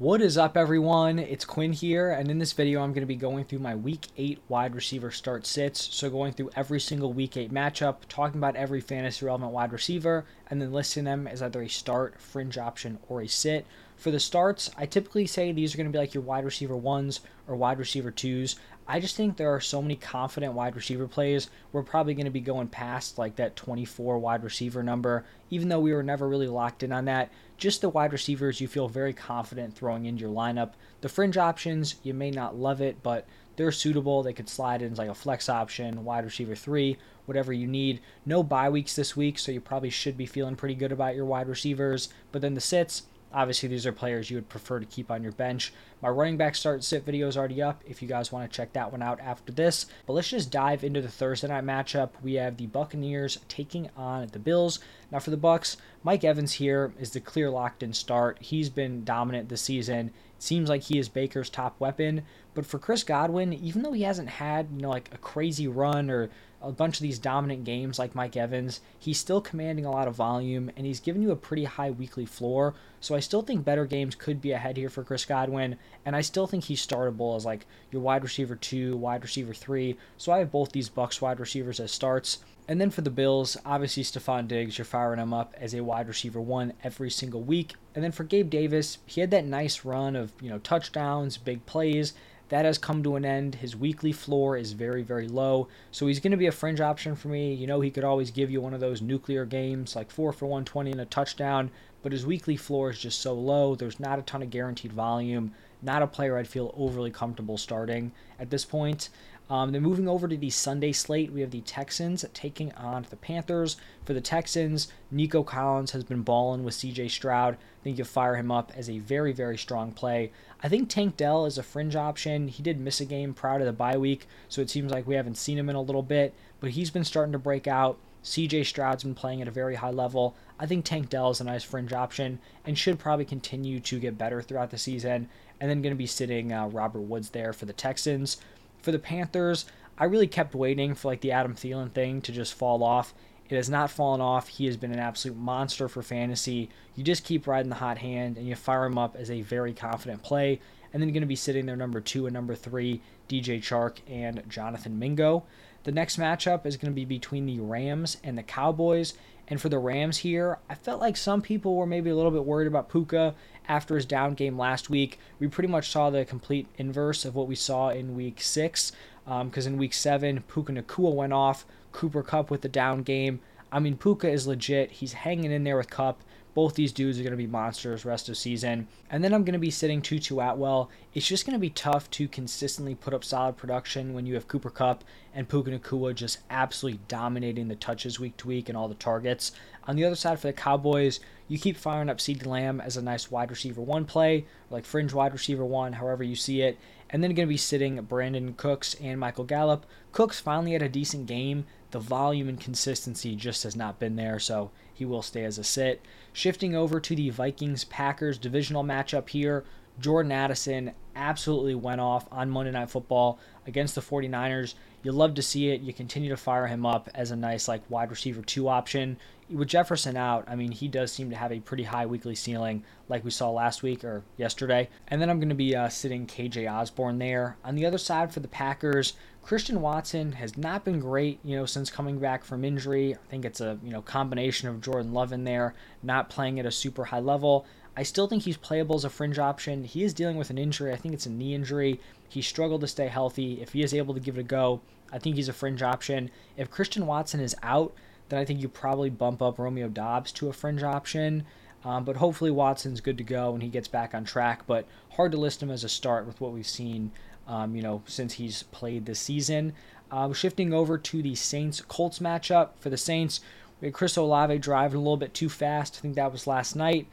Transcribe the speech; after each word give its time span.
What 0.00 0.20
is 0.20 0.36
up, 0.36 0.56
everyone? 0.56 1.20
It's 1.20 1.44
Quinn 1.44 1.72
here, 1.72 2.10
and 2.10 2.28
in 2.28 2.40
this 2.40 2.52
video, 2.52 2.82
I'm 2.82 2.90
going 2.90 3.02
to 3.02 3.06
be 3.06 3.14
going 3.14 3.44
through 3.44 3.60
my 3.60 3.76
Week 3.76 4.08
8 4.16 4.40
wide 4.48 4.74
receiver 4.74 5.12
start 5.12 5.46
sits. 5.46 5.94
So, 5.94 6.10
going 6.10 6.32
through 6.32 6.50
every 6.56 6.80
single 6.80 7.12
Week 7.12 7.36
8 7.36 7.52
matchup, 7.52 7.98
talking 8.08 8.40
about 8.40 8.56
every 8.56 8.80
fantasy 8.80 9.24
relevant 9.24 9.52
wide 9.52 9.70
receiver, 9.70 10.24
and 10.50 10.60
then 10.60 10.72
listing 10.72 11.04
them 11.04 11.28
as 11.28 11.40
either 11.42 11.62
a 11.62 11.68
start, 11.68 12.20
fringe 12.20 12.58
option, 12.58 12.98
or 13.08 13.22
a 13.22 13.28
sit. 13.28 13.66
For 13.96 14.10
the 14.10 14.18
starts, 14.18 14.68
I 14.76 14.86
typically 14.86 15.26
say 15.26 15.52
these 15.52 15.72
are 15.72 15.76
going 15.76 15.86
to 15.86 15.92
be 15.92 16.00
like 16.00 16.12
your 16.12 16.24
wide 16.24 16.44
receiver 16.44 16.76
ones 16.76 17.20
or 17.46 17.54
wide 17.54 17.78
receiver 17.78 18.10
twos. 18.10 18.56
I 18.86 18.98
just 19.00 19.16
think 19.16 19.36
there 19.36 19.54
are 19.54 19.60
so 19.60 19.80
many 19.80 19.96
confident 19.96 20.54
wide 20.54 20.76
receiver 20.76 21.06
plays. 21.06 21.48
We're 21.72 21.84
probably 21.84 22.14
going 22.14 22.26
to 22.26 22.30
be 22.30 22.40
going 22.40 22.68
past 22.68 23.16
like 23.16 23.36
that 23.36 23.56
24 23.56 24.18
wide 24.18 24.42
receiver 24.42 24.82
number, 24.82 25.24
even 25.50 25.68
though 25.68 25.80
we 25.80 25.92
were 25.94 26.02
never 26.02 26.28
really 26.28 26.48
locked 26.48 26.82
in 26.82 26.92
on 26.92 27.06
that. 27.06 27.30
Just 27.56 27.80
the 27.80 27.88
wide 27.88 28.12
receivers 28.12 28.60
you 28.60 28.68
feel 28.68 28.88
very 28.88 29.12
confident 29.12 29.74
throwing 29.74 30.06
into 30.06 30.22
your 30.22 30.34
lineup. 30.34 30.72
The 31.00 31.08
fringe 31.08 31.36
options, 31.36 31.96
you 32.02 32.12
may 32.12 32.30
not 32.30 32.56
love 32.56 32.80
it, 32.80 33.02
but 33.02 33.26
they're 33.56 33.72
suitable. 33.72 34.22
They 34.22 34.32
could 34.32 34.48
slide 34.48 34.82
in 34.82 34.92
as 34.92 34.98
like 34.98 35.08
a 35.08 35.14
flex 35.14 35.48
option, 35.48 36.04
wide 36.04 36.24
receiver 36.24 36.56
three, 36.56 36.98
whatever 37.26 37.52
you 37.52 37.66
need. 37.66 38.00
No 38.26 38.42
bye 38.42 38.68
weeks 38.68 38.96
this 38.96 39.16
week, 39.16 39.38
so 39.38 39.52
you 39.52 39.60
probably 39.60 39.90
should 39.90 40.16
be 40.16 40.26
feeling 40.26 40.56
pretty 40.56 40.74
good 40.74 40.92
about 40.92 41.14
your 41.14 41.24
wide 41.24 41.48
receivers. 41.48 42.08
But 42.32 42.42
then 42.42 42.54
the 42.54 42.60
sits, 42.60 43.04
Obviously, 43.34 43.68
these 43.68 43.84
are 43.84 43.92
players 43.92 44.30
you 44.30 44.36
would 44.36 44.48
prefer 44.48 44.78
to 44.78 44.86
keep 44.86 45.10
on 45.10 45.24
your 45.24 45.32
bench. 45.32 45.72
My 46.00 46.08
running 46.08 46.36
back 46.36 46.54
start 46.54 46.84
sit 46.84 47.04
video 47.04 47.26
is 47.26 47.36
already 47.36 47.60
up 47.60 47.82
if 47.84 48.00
you 48.00 48.06
guys 48.06 48.30
want 48.30 48.48
to 48.48 48.56
check 48.56 48.72
that 48.74 48.92
one 48.92 49.02
out 49.02 49.18
after 49.18 49.50
this. 49.52 49.86
But 50.06 50.12
let's 50.12 50.28
just 50.28 50.52
dive 50.52 50.84
into 50.84 51.02
the 51.02 51.08
Thursday 51.08 51.48
night 51.48 51.64
matchup. 51.64 52.10
We 52.22 52.34
have 52.34 52.56
the 52.56 52.68
Buccaneers 52.68 53.40
taking 53.48 53.90
on 53.96 54.28
the 54.28 54.38
Bills. 54.38 54.78
Now 55.10 55.18
for 55.18 55.30
the 55.30 55.36
Bucks, 55.36 55.76
Mike 56.04 56.22
Evans 56.22 56.52
here 56.52 56.92
is 57.00 57.10
the 57.10 57.20
clear 57.20 57.50
locked 57.50 57.82
in 57.82 57.92
start. 57.92 58.38
He's 58.40 58.70
been 58.70 59.04
dominant 59.04 59.48
this 59.48 59.62
season. 59.62 60.12
Seems 60.44 60.68
like 60.68 60.82
he 60.82 60.98
is 60.98 61.08
Baker's 61.08 61.48
top 61.48 61.80
weapon. 61.80 62.20
But 62.52 62.66
for 62.66 62.78
Chris 62.78 63.02
Godwin, 63.02 63.54
even 63.54 63.80
though 63.80 63.92
he 63.92 64.02
hasn't 64.02 64.28
had, 64.28 64.68
you 64.76 64.82
know, 64.82 64.90
like 64.90 65.08
a 65.14 65.16
crazy 65.16 65.66
run 65.66 66.10
or 66.10 66.28
a 66.60 66.70
bunch 66.70 66.98
of 66.98 67.02
these 67.02 67.18
dominant 67.18 67.64
games 67.64 67.98
like 67.98 68.14
Mike 68.14 68.36
Evans, 68.36 68.82
he's 68.98 69.18
still 69.18 69.40
commanding 69.40 69.86
a 69.86 69.90
lot 69.90 70.06
of 70.06 70.14
volume 70.14 70.70
and 70.76 70.84
he's 70.84 71.00
given 71.00 71.22
you 71.22 71.30
a 71.30 71.36
pretty 71.36 71.64
high 71.64 71.90
weekly 71.90 72.26
floor. 72.26 72.74
So 73.00 73.14
I 73.14 73.20
still 73.20 73.40
think 73.40 73.64
better 73.64 73.86
games 73.86 74.14
could 74.14 74.42
be 74.42 74.52
ahead 74.52 74.76
here 74.76 74.90
for 74.90 75.02
Chris 75.02 75.24
Godwin, 75.24 75.78
and 76.04 76.14
I 76.14 76.20
still 76.20 76.46
think 76.46 76.64
he's 76.64 76.86
startable 76.86 77.36
as 77.36 77.46
like 77.46 77.64
your 77.90 78.02
wide 78.02 78.22
receiver 78.22 78.54
two, 78.54 78.98
wide 78.98 79.22
receiver 79.22 79.54
three. 79.54 79.96
So 80.18 80.30
I 80.30 80.40
have 80.40 80.52
both 80.52 80.72
these 80.72 80.90
Bucks 80.90 81.22
wide 81.22 81.40
receivers 81.40 81.80
as 81.80 81.90
starts. 81.90 82.40
And 82.68 82.78
then 82.78 82.90
for 82.90 83.00
the 83.00 83.08
Bills, 83.08 83.56
obviously 83.64 84.02
Stefon 84.02 84.46
Diggs, 84.46 84.76
you're 84.76 84.84
firing 84.84 85.20
him 85.20 85.32
up 85.32 85.54
as 85.58 85.72
a 85.72 85.82
wide 85.82 86.08
receiver 86.08 86.40
one 86.42 86.74
every 86.82 87.10
single 87.10 87.40
week. 87.40 87.76
And 87.94 88.02
then 88.02 88.12
for 88.12 88.24
Gabe 88.24 88.50
Davis, 88.50 88.98
he 89.06 89.20
had 89.20 89.30
that 89.30 89.44
nice 89.44 89.84
run 89.84 90.16
of, 90.16 90.32
you 90.40 90.50
know, 90.50 90.58
touchdowns, 90.58 91.36
big 91.36 91.64
plays 91.66 92.14
that 92.48 92.64
has 92.64 92.78
come 92.78 93.02
to 93.02 93.16
an 93.16 93.24
end. 93.24 93.56
His 93.56 93.74
weekly 93.74 94.12
floor 94.12 94.56
is 94.56 94.72
very, 94.72 95.02
very 95.02 95.28
low. 95.28 95.68
So 95.90 96.06
he's 96.06 96.20
going 96.20 96.32
to 96.32 96.36
be 96.36 96.46
a 96.46 96.52
fringe 96.52 96.80
option 96.80 97.16
for 97.16 97.28
me. 97.28 97.54
You 97.54 97.66
know, 97.66 97.80
he 97.80 97.90
could 97.90 98.04
always 98.04 98.30
give 98.30 98.50
you 98.50 98.60
one 98.60 98.74
of 98.74 98.80
those 98.80 99.00
nuclear 99.00 99.44
games 99.44 99.96
like 99.96 100.10
4 100.10 100.32
for 100.32 100.46
120 100.46 100.92
and 100.92 101.00
a 101.00 101.06
touchdown, 101.06 101.70
but 102.02 102.12
his 102.12 102.26
weekly 102.26 102.56
floor 102.56 102.90
is 102.90 102.98
just 102.98 103.20
so 103.20 103.32
low. 103.32 103.74
There's 103.74 103.98
not 103.98 104.18
a 104.18 104.22
ton 104.22 104.42
of 104.42 104.50
guaranteed 104.50 104.92
volume. 104.92 105.52
Not 105.82 106.02
a 106.02 106.06
player 106.06 106.38
I'd 106.38 106.48
feel 106.48 106.74
overly 106.76 107.10
comfortable 107.10 107.58
starting 107.58 108.12
at 108.38 108.50
this 108.50 108.64
point. 108.64 109.08
Um, 109.50 109.72
then 109.72 109.82
moving 109.82 110.08
over 110.08 110.26
to 110.26 110.36
the 110.36 110.50
Sunday 110.50 110.92
slate, 110.92 111.30
we 111.30 111.42
have 111.42 111.50
the 111.50 111.60
Texans 111.60 112.24
taking 112.32 112.72
on 112.72 113.06
the 113.10 113.16
Panthers. 113.16 113.76
For 114.04 114.14
the 114.14 114.20
Texans, 114.20 114.88
Nico 115.10 115.42
Collins 115.42 115.90
has 115.90 116.02
been 116.02 116.22
balling 116.22 116.64
with 116.64 116.74
CJ 116.74 117.10
Stroud. 117.10 117.54
I 117.54 117.84
think 117.84 117.98
you 117.98 118.04
fire 118.04 118.36
him 118.36 118.50
up 118.50 118.72
as 118.74 118.88
a 118.88 119.00
very, 119.00 119.32
very 119.32 119.58
strong 119.58 119.92
play. 119.92 120.32
I 120.62 120.68
think 120.70 120.88
Tank 120.88 121.18
Dell 121.18 121.44
is 121.44 121.58
a 121.58 121.62
fringe 121.62 121.94
option. 121.94 122.48
He 122.48 122.62
did 122.62 122.80
miss 122.80 123.00
a 123.00 123.04
game 123.04 123.34
prior 123.34 123.58
to 123.58 123.66
the 123.66 123.72
bye 123.72 123.98
week, 123.98 124.26
so 124.48 124.62
it 124.62 124.70
seems 124.70 124.90
like 124.90 125.06
we 125.06 125.14
haven't 125.14 125.36
seen 125.36 125.58
him 125.58 125.68
in 125.68 125.76
a 125.76 125.82
little 125.82 126.02
bit, 126.02 126.32
but 126.60 126.70
he's 126.70 126.90
been 126.90 127.04
starting 127.04 127.32
to 127.32 127.38
break 127.38 127.66
out. 127.66 127.98
CJ 128.24 128.64
Stroud's 128.64 129.04
been 129.04 129.14
playing 129.14 129.42
at 129.42 129.48
a 129.48 129.52
very 129.52 129.74
high 129.74 129.90
level. 129.90 130.34
I 130.58 130.64
think 130.64 130.86
Tank 130.86 131.10
Dell 131.10 131.30
is 131.30 131.42
a 131.42 131.44
nice 131.44 131.62
fringe 131.62 131.92
option 131.92 132.38
and 132.64 132.78
should 132.78 132.98
probably 132.98 133.26
continue 133.26 133.80
to 133.80 134.00
get 134.00 134.16
better 134.16 134.40
throughout 134.40 134.70
the 134.70 134.78
season. 134.78 135.28
And 135.60 135.70
then 135.70 135.82
going 135.82 135.94
to 135.94 135.98
be 135.98 136.06
sitting 136.06 136.50
uh, 136.50 136.68
Robert 136.68 137.02
Woods 137.02 137.30
there 137.30 137.52
for 137.52 137.66
the 137.66 137.72
Texans. 137.74 138.38
For 138.84 138.92
the 138.92 138.98
Panthers, 138.98 139.64
I 139.96 140.04
really 140.04 140.26
kept 140.26 140.54
waiting 140.54 140.94
for 140.94 141.08
like 141.08 141.22
the 141.22 141.32
Adam 141.32 141.54
Thielen 141.54 141.90
thing 141.90 142.20
to 142.20 142.32
just 142.32 142.52
fall 142.52 142.84
off. 142.84 143.14
It 143.48 143.56
has 143.56 143.70
not 143.70 143.90
fallen 143.90 144.20
off. 144.20 144.48
He 144.48 144.66
has 144.66 144.76
been 144.76 144.92
an 144.92 144.98
absolute 144.98 145.38
monster 145.38 145.88
for 145.88 146.02
fantasy. 146.02 146.68
You 146.94 147.02
just 147.02 147.24
keep 147.24 147.46
riding 147.46 147.70
the 147.70 147.76
hot 147.76 147.96
hand 147.96 148.36
and 148.36 148.46
you 148.46 148.54
fire 148.54 148.84
him 148.84 148.98
up 148.98 149.16
as 149.16 149.30
a 149.30 149.40
very 149.40 149.72
confident 149.72 150.22
play. 150.22 150.60
And 150.92 151.00
then 151.00 151.08
you're 151.08 151.14
going 151.14 151.22
to 151.22 151.26
be 151.26 151.34
sitting 151.34 151.64
there 151.64 151.76
number 151.76 152.02
two 152.02 152.26
and 152.26 152.34
number 152.34 152.54
three, 152.54 153.00
DJ 153.26 153.58
Chark 153.60 154.00
and 154.06 154.42
Jonathan 154.50 154.98
Mingo. 154.98 155.44
The 155.84 155.92
next 155.92 156.18
matchup 156.18 156.66
is 156.66 156.76
going 156.76 156.92
to 156.92 156.94
be 156.94 157.06
between 157.06 157.46
the 157.46 157.60
Rams 157.60 158.18
and 158.22 158.36
the 158.36 158.42
Cowboys. 158.42 159.14
And 159.48 159.60
for 159.60 159.68
the 159.68 159.78
Rams 159.78 160.18
here, 160.18 160.58
I 160.70 160.74
felt 160.74 161.00
like 161.00 161.16
some 161.16 161.42
people 161.42 161.76
were 161.76 161.86
maybe 161.86 162.10
a 162.10 162.16
little 162.16 162.30
bit 162.30 162.44
worried 162.44 162.66
about 162.66 162.88
Puka 162.90 163.34
after 163.68 163.94
his 163.94 164.06
down 164.06 164.34
game 164.34 164.58
last 164.58 164.90
week. 164.90 165.18
We 165.38 165.48
pretty 165.48 165.68
much 165.68 165.90
saw 165.90 166.10
the 166.10 166.24
complete 166.24 166.66
inverse 166.76 167.24
of 167.24 167.34
what 167.34 167.48
we 167.48 167.54
saw 167.54 167.90
in 167.90 168.16
week 168.16 168.40
six, 168.40 168.92
because 169.24 169.66
um, 169.66 169.72
in 169.72 169.78
week 169.78 169.94
seven, 169.94 170.42
Puka 170.42 170.72
Nacua 170.72 171.14
went 171.14 171.32
off, 171.32 171.66
Cooper 171.92 172.22
Kupp 172.22 172.50
with 172.50 172.62
the 172.62 172.68
down 172.68 173.02
game. 173.02 173.40
I 173.70 173.80
mean, 173.80 173.96
Puka 173.96 174.30
is 174.30 174.46
legit. 174.46 174.92
He's 174.92 175.12
hanging 175.12 175.50
in 175.50 175.64
there 175.64 175.76
with 175.76 175.90
Kupp. 175.90 176.22
Both 176.54 176.74
these 176.74 176.92
dudes 176.92 177.18
are 177.18 177.22
going 177.22 177.32
to 177.32 177.36
be 177.36 177.48
monsters 177.48 178.04
rest 178.04 178.28
of 178.28 178.36
season. 178.36 178.86
And 179.10 179.22
then 179.22 179.34
I'm 179.34 179.44
going 179.44 179.54
to 179.54 179.58
be 179.58 179.70
sitting 179.70 180.00
Tutu 180.00 180.38
Atwell. 180.38 180.88
It's 181.12 181.26
just 181.26 181.44
going 181.44 181.54
to 181.54 181.60
be 181.60 181.70
tough 181.70 182.08
to 182.12 182.28
consistently 182.28 182.94
put 182.94 183.12
up 183.12 183.24
solid 183.24 183.56
production 183.56 184.14
when 184.14 184.24
you 184.24 184.34
have 184.34 184.46
Cooper 184.46 184.70
Kupp 184.70 185.02
and 185.34 185.48
Puka 185.48 185.72
Nacua 185.72 186.14
just 186.14 186.38
absolutely 186.50 187.00
dominating 187.08 187.66
the 187.66 187.74
touches 187.74 188.20
week 188.20 188.36
to 188.38 188.48
week 188.48 188.68
and 188.68 188.78
all 188.78 188.88
the 188.88 188.94
targets. 188.94 189.52
On 189.88 189.96
the 189.96 190.04
other 190.04 190.14
side 190.14 190.38
for 190.38 190.46
the 190.46 190.52
Cowboys, 190.52 191.18
you 191.48 191.58
keep 191.58 191.76
firing 191.76 192.08
up 192.08 192.18
CeeDee 192.18 192.46
Lamb 192.46 192.80
as 192.80 192.96
a 192.96 193.02
nice 193.02 193.30
wide 193.30 193.50
receiver 193.50 193.82
one 193.82 194.04
play, 194.04 194.46
like 194.70 194.84
fringe 194.84 195.12
wide 195.12 195.32
receiver 195.32 195.64
one, 195.64 195.94
however 195.94 196.22
you 196.22 196.36
see 196.36 196.62
it. 196.62 196.78
And 197.10 197.22
then 197.22 197.34
going 197.34 197.46
to 197.46 197.52
be 197.52 197.58
sitting 197.58 197.98
Brandin 197.98 198.56
Cooks 198.56 198.94
and 198.94 199.20
Michael 199.20 199.44
Gallup. 199.44 199.86
Cooks 200.12 200.40
finally 200.40 200.72
had 200.72 200.82
a 200.82 200.88
decent 200.88 201.26
game. 201.26 201.66
The 201.90 202.00
volume 202.00 202.48
and 202.48 202.60
consistency 202.60 203.36
just 203.36 203.62
has 203.62 203.76
not 203.76 204.00
been 204.00 204.16
there, 204.16 204.40
so 204.40 204.70
he 204.92 205.04
will 205.04 205.22
stay 205.22 205.44
as 205.44 205.58
a 205.58 205.64
sit. 205.64 206.00
Shifting 206.34 206.74
over 206.74 206.98
to 206.98 207.14
the 207.14 207.30
Vikings 207.30 207.84
Packers 207.84 208.38
divisional 208.38 208.82
matchup 208.82 209.28
here, 209.28 209.64
Jordan 210.00 210.32
Addison 210.32 210.90
absolutely 211.14 211.76
went 211.76 212.00
off 212.00 212.26
on 212.32 212.50
Monday 212.50 212.72
Night 212.72 212.90
Football 212.90 213.38
against 213.68 213.94
the 213.94 214.00
49ers. 214.00 214.74
You 215.04 215.12
love 215.12 215.34
to 215.34 215.42
see 215.42 215.68
it. 215.68 215.82
You 215.82 215.92
continue 215.92 216.30
to 216.30 216.36
fire 216.36 216.66
him 216.66 216.86
up 216.86 217.10
as 217.14 217.30
a 217.30 217.36
nice 217.36 217.68
like 217.68 217.82
wide 217.90 218.10
receiver 218.10 218.40
two 218.40 218.68
option. 218.68 219.18
With 219.50 219.68
Jefferson 219.68 220.16
out, 220.16 220.46
I 220.48 220.56
mean, 220.56 220.72
he 220.72 220.88
does 220.88 221.12
seem 221.12 221.28
to 221.28 221.36
have 221.36 221.52
a 221.52 221.60
pretty 221.60 221.82
high 221.82 222.06
weekly 222.06 222.34
ceiling, 222.34 222.82
like 223.10 223.22
we 223.22 223.30
saw 223.30 223.50
last 223.50 223.82
week 223.82 224.02
or 224.02 224.22
yesterday. 224.38 224.88
And 225.08 225.20
then 225.20 225.28
I'm 225.28 225.38
going 225.38 225.50
to 225.50 225.54
be 225.54 225.76
uh, 225.76 225.90
sitting 225.90 226.26
KJ 226.26 226.72
Osborn 226.72 227.18
there. 227.18 227.58
On 227.62 227.74
the 227.74 227.84
other 227.84 227.98
side 227.98 228.32
for 228.32 228.40
the 228.40 228.48
Packers, 228.48 229.12
Christian 229.42 229.82
Watson 229.82 230.32
has 230.32 230.56
not 230.56 230.86
been 230.86 230.98
great, 230.98 231.38
you 231.44 231.54
know, 231.54 231.66
since 231.66 231.90
coming 231.90 232.18
back 232.18 232.42
from 232.42 232.64
injury. 232.64 233.14
I 233.14 233.28
think 233.28 233.44
it's 233.44 233.60
a 233.60 233.78
you 233.84 233.90
know 233.90 234.00
combination 234.00 234.70
of 234.70 234.80
Jordan 234.80 235.12
Love 235.12 235.34
in 235.34 235.44
there, 235.44 235.74
not 236.02 236.30
playing 236.30 236.58
at 236.58 236.64
a 236.64 236.72
super 236.72 237.04
high 237.04 237.20
level. 237.20 237.66
I 237.96 238.02
still 238.02 238.26
think 238.26 238.42
he's 238.42 238.56
playable 238.56 238.96
as 238.96 239.04
a 239.04 239.10
fringe 239.10 239.38
option. 239.38 239.84
He 239.84 240.02
is 240.02 240.14
dealing 240.14 240.36
with 240.36 240.50
an 240.50 240.58
injury. 240.58 240.92
I 240.92 240.96
think 240.96 241.14
it's 241.14 241.26
a 241.26 241.30
knee 241.30 241.54
injury. 241.54 242.00
He 242.28 242.42
struggled 242.42 242.80
to 242.80 242.88
stay 242.88 243.06
healthy. 243.06 243.60
If 243.60 243.72
he 243.72 243.82
is 243.82 243.94
able 243.94 244.14
to 244.14 244.20
give 244.20 244.36
it 244.36 244.40
a 244.40 244.44
go, 244.44 244.80
I 245.12 245.18
think 245.18 245.36
he's 245.36 245.48
a 245.48 245.52
fringe 245.52 245.82
option. 245.82 246.30
If 246.56 246.70
Christian 246.70 247.06
Watson 247.06 247.40
is 247.40 247.54
out, 247.62 247.94
then 248.28 248.40
I 248.40 248.44
think 248.44 248.60
you 248.60 248.68
probably 248.68 249.10
bump 249.10 249.40
up 249.40 249.58
Romeo 249.58 249.88
Doubs 249.88 250.32
to 250.32 250.48
a 250.48 250.52
fringe 250.52 250.82
option. 250.82 251.44
Um, 251.84 252.04
but 252.04 252.16
hopefully 252.16 252.50
Watson's 252.50 253.00
good 253.00 253.18
to 253.18 253.24
go 253.24 253.52
and 253.52 253.62
he 253.62 253.68
gets 253.68 253.88
back 253.88 254.14
on 254.14 254.24
track. 254.24 254.66
But 254.66 254.86
hard 255.10 255.32
to 255.32 255.38
list 255.38 255.62
him 255.62 255.70
as 255.70 255.84
a 255.84 255.88
start 255.88 256.26
with 256.26 256.40
what 256.40 256.52
we've 256.52 256.66
seen, 256.66 257.12
um, 257.46 257.76
you 257.76 257.82
know, 257.82 258.02
since 258.06 258.34
he's 258.34 258.64
played 258.64 259.06
this 259.06 259.20
season. 259.20 259.74
Uh, 260.10 260.32
shifting 260.32 260.72
over 260.72 260.98
to 260.98 261.22
the 261.22 261.34
Saints 261.34 261.80
Colts 261.80 262.18
matchup 262.18 262.70
for 262.78 262.90
the 262.90 262.96
Saints, 262.96 263.40
we 263.80 263.86
had 263.86 263.94
Chris 263.94 264.16
Olave 264.16 264.58
driving 264.58 264.96
a 264.96 265.00
little 265.00 265.16
bit 265.16 265.34
too 265.34 265.48
fast. 265.48 265.96
I 265.98 266.00
think 266.00 266.14
that 266.16 266.32
was 266.32 266.46
last 266.46 266.74
night 266.74 267.06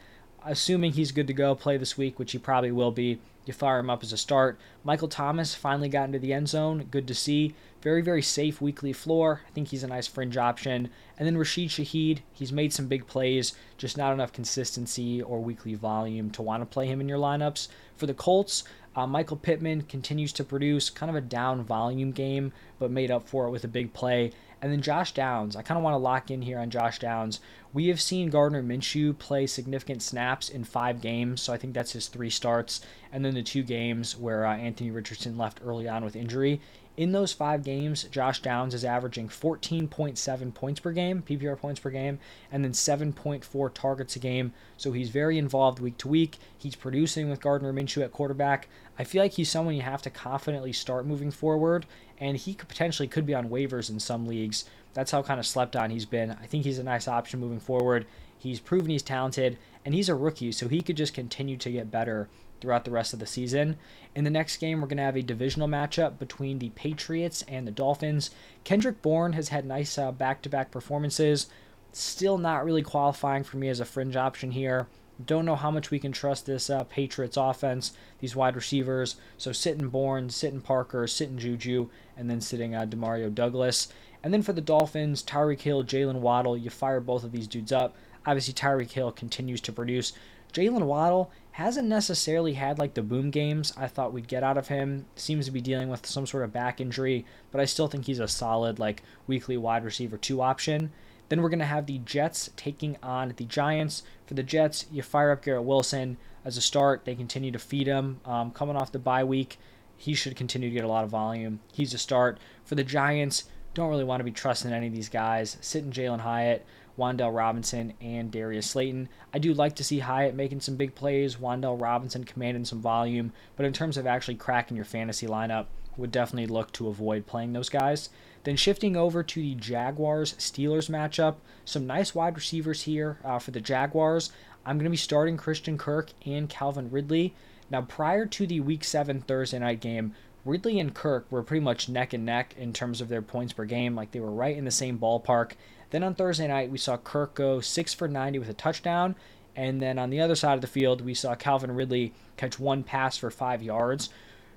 assuming 0.46 0.94
he's 0.94 1.12
good 1.12 1.28
to 1.28 1.34
go 1.34 1.56
play 1.56 1.78
this 1.78 1.98
week, 1.98 2.20
which 2.20 2.32
he 2.32 2.38
probably 2.38 2.72
will 2.72 2.92
be, 2.92 3.20
you 3.46 3.54
fire 3.54 3.80
him 3.80 3.90
up 3.90 4.04
as 4.04 4.14
a 4.14 4.18
start. 4.18 4.60
Michael 4.84 5.08
Thomas 5.08 5.56
finally 5.56 5.90
got 5.90 6.06
into 6.06 6.20
the 6.20 6.34
end 6.34 6.48
zone. 6.48 6.88
Good 6.92 7.08
to 7.08 7.16
see. 7.16 7.56
Very, 7.82 8.02
very 8.02 8.22
safe 8.22 8.62
weekly 8.62 8.94
floor. 8.94 9.42
I 9.48 9.52
think 9.52 9.70
he's 9.70 9.84
a 9.84 9.88
nice 9.88 10.06
fringe 10.06 10.38
option. 10.38 10.90
And 11.18 11.26
then 11.26 11.38
Rashid 11.38 11.70
Shaheed, 11.70 12.20
he's 12.32 12.52
made 12.52 12.72
some 12.72 12.88
big 12.88 13.08
plays, 13.08 13.54
just 13.78 13.98
not 13.98 14.14
enough 14.14 14.32
consistency 14.32 15.22
or 15.22 15.40
weekly 15.40 15.74
volume 15.74 16.30
to 16.32 16.44
want 16.44 16.62
to 16.62 16.68
play 16.68 16.86
him 16.86 17.02
in 17.02 17.10
your 17.10 17.18
lineups. 17.18 17.68
For 17.98 18.06
the 18.06 18.14
Colts, 18.14 18.64
uh, 18.96 19.08
Michael 19.08 19.38
Pittman 19.38 19.84
continues 19.84 20.34
to 20.34 20.44
produce 20.44 20.90
kind 20.90 21.10
of 21.10 21.16
a 21.16 21.22
down 21.22 21.64
volume 21.64 22.12
game, 22.12 22.52
but 22.80 22.92
made 22.92 23.12
up 23.12 23.28
for 23.28 23.46
it 23.48 23.52
with 23.52 23.64
a 23.64 23.70
big 23.70 23.94
play. 23.94 24.32
And 24.62 24.72
then 24.72 24.82
Josh 24.82 25.14
Downs. 25.14 25.56
I 25.56 25.64
kind 25.64 25.78
of 25.78 25.84
want 25.84 25.96
to 25.96 25.98
lock 25.98 26.30
in 26.30 26.44
here 26.44 26.60
on 26.60 26.70
Josh 26.70 27.00
Downs. 27.00 27.40
We 27.74 27.88
have 27.88 28.02
seen 28.02 28.30
Gardner 28.30 28.62
Minshew 28.62 29.18
play 29.18 29.48
significant 29.48 30.04
snaps 30.04 30.50
in 30.50 30.66
five 30.66 31.02
games, 31.02 31.42
so 31.42 31.52
I 31.52 31.58
think 31.58 31.74
that's 31.74 31.94
his 31.94 32.08
three 32.08 32.30
starts. 32.30 32.82
And 33.12 33.26
then 33.26 33.34
the 33.34 33.42
two 33.42 33.64
games 33.64 34.16
where 34.16 34.46
uh, 34.46 34.56
Anthony 34.56 34.92
Richardson 34.92 35.38
left 35.38 35.62
early 35.66 35.88
on 35.88 36.04
with 36.04 36.16
injury. 36.16 36.62
In 36.98 37.14
those 37.14 37.32
five 37.32 37.64
games, 37.64 38.04
Josh 38.04 38.42
Downs 38.42 38.74
is 38.74 38.84
averaging 38.84 39.30
14.7 39.30 40.54
points 40.54 40.80
per 40.82 40.92
game, 40.92 41.24
PPR 41.26 41.58
points 41.58 41.80
per 41.80 41.90
game, 41.90 42.20
and 42.52 42.66
then 42.66 42.74
7.4 42.74 43.74
targets 43.74 44.18
a 44.18 44.20
game. 44.20 44.52
So 44.76 44.92
he's 44.92 45.10
very 45.10 45.38
involved 45.38 45.80
week 45.80 45.98
to 46.00 46.10
week. 46.10 46.38
He's 46.58 46.76
producing 46.76 47.30
with 47.30 47.40
Gardner 47.40 47.72
Minshew 47.72 48.04
at 48.04 48.12
quarterback. 48.12 48.68
I 49.00 49.06
feel 49.06 49.24
like 49.24 49.34
he's 49.34 49.50
someone 49.50 49.76
you 49.76 49.84
have 49.84 50.02
to 50.02 50.10
confidently 50.10 50.74
start 50.74 51.06
moving 51.06 51.32
forward, 51.32 51.86
and 52.20 52.36
he 52.36 52.54
could 52.54 52.68
potentially 52.68 53.08
could 53.08 53.26
be 53.26 53.34
on 53.34 53.50
waivers 53.50 53.90
in 53.90 54.00
some 54.02 54.28
leagues. 54.28 54.66
That's 54.94 55.12
how 55.12 55.24
kind 55.24 55.40
of 55.40 55.46
slept 55.46 55.76
on 55.76 55.90
he's 55.90 56.06
been. 56.06 56.32
I 56.32 56.46
think 56.46 56.66
he's 56.66 56.80
a 56.80 56.84
nice 56.84 57.08
option 57.08 57.40
moving 57.40 57.60
forward. 57.60 58.06
He's 58.38 58.60
proven 58.60 58.90
he's 58.90 59.04
talented, 59.04 59.58
and 59.86 59.94
he's 59.94 60.10
a 60.10 60.16
rookie, 60.16 60.52
so 60.52 60.68
he 60.68 60.82
could 60.82 60.98
just 60.98 61.14
continue 61.14 61.58
to 61.58 61.72
get 61.72 61.92
better 61.92 62.28
throughout 62.60 62.86
the 62.86 62.92
rest 62.92 63.14
of 63.14 63.20
the 63.20 63.26
season. 63.26 63.78
In 64.16 64.24
the 64.24 64.30
next 64.30 64.58
game, 64.58 64.82
we're 64.82 64.88
going 64.88 64.98
to 64.98 65.04
have 65.04 65.16
a 65.16 65.22
divisional 65.22 65.68
matchup 65.68 66.20
between 66.20 66.60
the 66.60 66.70
Patriots 66.70 67.44
and 67.48 67.68
the 67.68 67.72
Dolphins. 67.72 68.32
Kendrick 68.64 69.02
Bourne 69.02 69.34
has 69.34 69.50
had 69.50 69.66
nice 69.66 69.98
back 70.18 70.42
to 70.44 70.50
back 70.50 70.72
performances. 70.72 71.48
Still 71.92 72.38
not 72.38 72.64
really 72.64 72.84
qualifying 72.84 73.44
for 73.44 73.58
me 73.58 73.68
as 73.68 73.80
a 73.80 73.86
fringe 73.86 74.16
option 74.16 74.52
here. 74.52 74.88
Don't 75.24 75.46
know 75.46 75.56
how 75.56 75.70
much 75.70 75.92
we 75.92 76.00
can 76.00 76.12
trust 76.12 76.46
this 76.46 76.70
uh, 76.70 76.84
Patriots 76.86 77.38
offense, 77.38 77.94
these 78.20 78.36
wide 78.36 78.56
receivers. 78.56 79.18
So 79.38 79.52
sitting 79.52 79.90
Bourne, 79.90 80.30
sitting 80.30 80.62
Parker, 80.62 81.06
sitting 81.06 81.38
Juju, 81.38 81.90
and 82.18 82.30
then 82.30 82.42
sitting 82.42 82.74
uh, 82.74 82.86
Demario 82.86 83.34
Douglas. 83.34 83.90
And 84.24 84.34
then 84.34 84.42
for 84.42 84.54
the 84.54 84.62
Dolphins, 84.62 85.24
Tyreek 85.24 85.62
Hill, 85.62 85.84
Jalen 85.84 86.20
Waddle, 86.20 86.58
you 86.58 86.70
fire 86.70 87.00
both 87.00 87.24
of 87.24 87.32
these 87.32 87.48
dudes 87.48 87.72
up. 87.72 87.96
Obviously, 88.26 88.54
Tyreek 88.54 88.92
Hill 88.92 89.12
continues 89.12 89.62
to 89.62 89.72
produce. 89.72 90.14
Jalen 90.54 90.84
Waddle 90.84 91.32
hasn't 91.52 91.88
necessarily 91.88 92.54
had 92.54 92.78
like 92.78 92.94
the 92.94 93.02
boom 93.02 93.32
games 93.32 93.74
I 93.78 93.88
thought 93.88 94.14
we'd 94.14 94.28
get 94.28 94.44
out 94.44 94.58
of 94.58 94.68
him. 94.68 95.06
Seems 95.16 95.46
to 95.46 95.52
be 95.52 95.62
dealing 95.62 95.90
with 95.90 96.06
some 96.06 96.28
sort 96.28 96.44
of 96.44 96.54
back 96.54 96.80
injury, 96.82 97.26
but 97.52 97.62
I 97.62 97.66
still 97.66 97.88
think 97.88 98.06
he's 98.06 98.20
a 98.20 98.28
solid 98.28 98.78
like 98.78 99.04
weekly 99.28 99.58
wide 99.58 99.84
receiver 99.84 100.18
two 100.18 100.42
option. 100.42 100.92
Then 101.30 101.42
we're 101.42 101.50
going 101.50 101.60
to 101.60 101.66
have 101.66 101.86
the 101.86 102.00
Jets 102.00 102.50
taking 102.58 102.98
on 103.02 103.34
the 103.38 103.46
Giants. 103.46 104.04
For 104.26 104.34
the 104.34 104.44
Jets, 104.44 104.86
you 104.92 105.02
fire 105.02 105.32
up 105.32 105.44
Garrett 105.44 105.64
Wilson 105.64 106.18
as 106.44 106.58
a 106.58 106.62
start. 106.62 107.06
They 107.06 107.16
continue 107.16 107.52
to 107.52 107.60
feed 107.60 107.88
him. 107.88 108.20
Um, 108.26 108.52
coming 108.52 108.76
off 108.76 108.92
the 108.92 109.00
bye 109.00 109.24
week, 109.24 109.58
he 109.96 110.14
should 110.14 110.36
continue 110.36 110.70
to 110.70 110.76
get 110.76 110.84
a 110.84 110.90
lot 110.90 111.06
of 111.06 111.10
volume. 111.10 111.62
He's 111.72 111.94
a 111.94 111.98
start. 111.98 112.38
For 112.66 112.76
the 112.76 112.84
Giants, 112.84 113.46
don't 113.74 113.90
really 113.90 114.04
want 114.04 114.20
to 114.20 114.26
be 114.26 114.32
trusting 114.32 114.72
any 114.72 114.88
of 114.88 114.94
these 114.94 115.10
guys. 115.10 115.58
Sitting 115.62 115.92
Jalin 115.92 116.20
Hyatt. 116.22 116.66
Wan'Dale 116.98 117.36
Robinson, 117.36 117.94
and 118.02 118.32
Darius 118.32 118.70
Slayton. 118.70 119.10
I 119.34 119.40
do 119.40 119.54
like 119.54 119.76
to 119.78 119.84
see 119.84 120.00
Hyatt 120.00 120.36
making 120.36 120.60
some 120.60 120.76
big 120.76 120.94
plays, 120.94 121.38
Wan'Dale 121.38 121.82
Robinson 121.82 122.26
commanding 122.26 122.66
some 122.66 122.82
volume, 122.82 123.32
but 123.56 123.66
in 123.66 123.74
terms 123.74 123.98
of 123.98 124.06
actually 124.06 124.36
cracking 124.36 124.76
your 124.76 124.86
fantasy 124.86 125.26
lineup, 125.26 125.68
would 125.98 126.12
definitely 126.12 126.48
look 126.48 126.72
to 126.74 126.88
avoid 126.88 127.26
playing 127.26 127.54
those 127.54 127.70
guys. 127.70 128.10
Then 128.44 128.56
shifting 128.56 128.96
over 128.96 129.24
to 129.24 129.42
the 129.42 129.56
Jaguars 129.56 130.34
Steelers 130.34 130.90
matchup, 130.90 131.36
some 131.66 131.86
nice 131.86 132.16
wide 132.16 132.36
receivers 132.36 132.84
here 132.84 133.20
uh, 133.24 133.40
for 133.40 133.52
the 133.52 133.62
Jaguars. 133.62 134.32
I'm 134.66 134.78
going 134.78 134.86
to 134.86 134.92
be 134.92 134.98
starting 134.98 135.38
Christian 135.38 135.78
Kirk 135.78 136.12
and 136.26 136.50
Calvin 136.50 136.90
Ridley. 136.90 137.34
Now, 137.70 137.82
prior 137.82 138.26
to 138.26 138.48
the 138.48 138.60
Week 138.60 138.84
7 138.84 139.22
Thursday 139.22 139.60
night 139.60 139.80
game, 139.80 140.14
Ridley 140.46 140.80
and 140.80 140.94
Kirk 140.94 141.26
were 141.30 141.44
pretty 141.44 141.64
much 141.64 141.90
neck 141.90 142.14
and 142.14 142.26
neck 142.26 142.56
in 142.58 142.74
terms 142.74 143.02
of 143.02 143.10
their 143.10 143.22
points 143.22 143.54
per 143.54 143.66
game. 143.66 143.96
Like 143.96 144.12
they 144.12 144.20
were 144.20 144.32
right 144.32 144.58
in 144.58 144.66
the 144.66 144.72
same 144.72 144.98
ballpark. 144.98 145.54
Then 145.92 146.04
on 146.04 146.16
Thursday 146.16 146.48
night, 146.48 146.72
we 146.72 146.78
saw 146.78 146.98
Kirk 146.98 147.36
go 147.36 147.60
6 147.60 147.94
for 147.94 148.08
90 148.08 148.40
with 148.40 148.50
a 148.50 148.54
touchdown. 148.54 149.16
And 149.56 149.82
then 149.82 150.00
on 150.00 150.10
the 150.10 150.22
other 150.22 150.36
side 150.36 150.56
of 150.56 150.62
the 150.62 150.68
field, 150.68 151.02
we 151.02 151.14
saw 151.14 151.36
Calvin 151.36 151.72
Ridley 151.72 152.14
catch 152.38 152.60
one 152.60 152.84
pass 152.84 153.18
for 153.18 153.30
five 153.30 153.62
yards. 153.62 154.10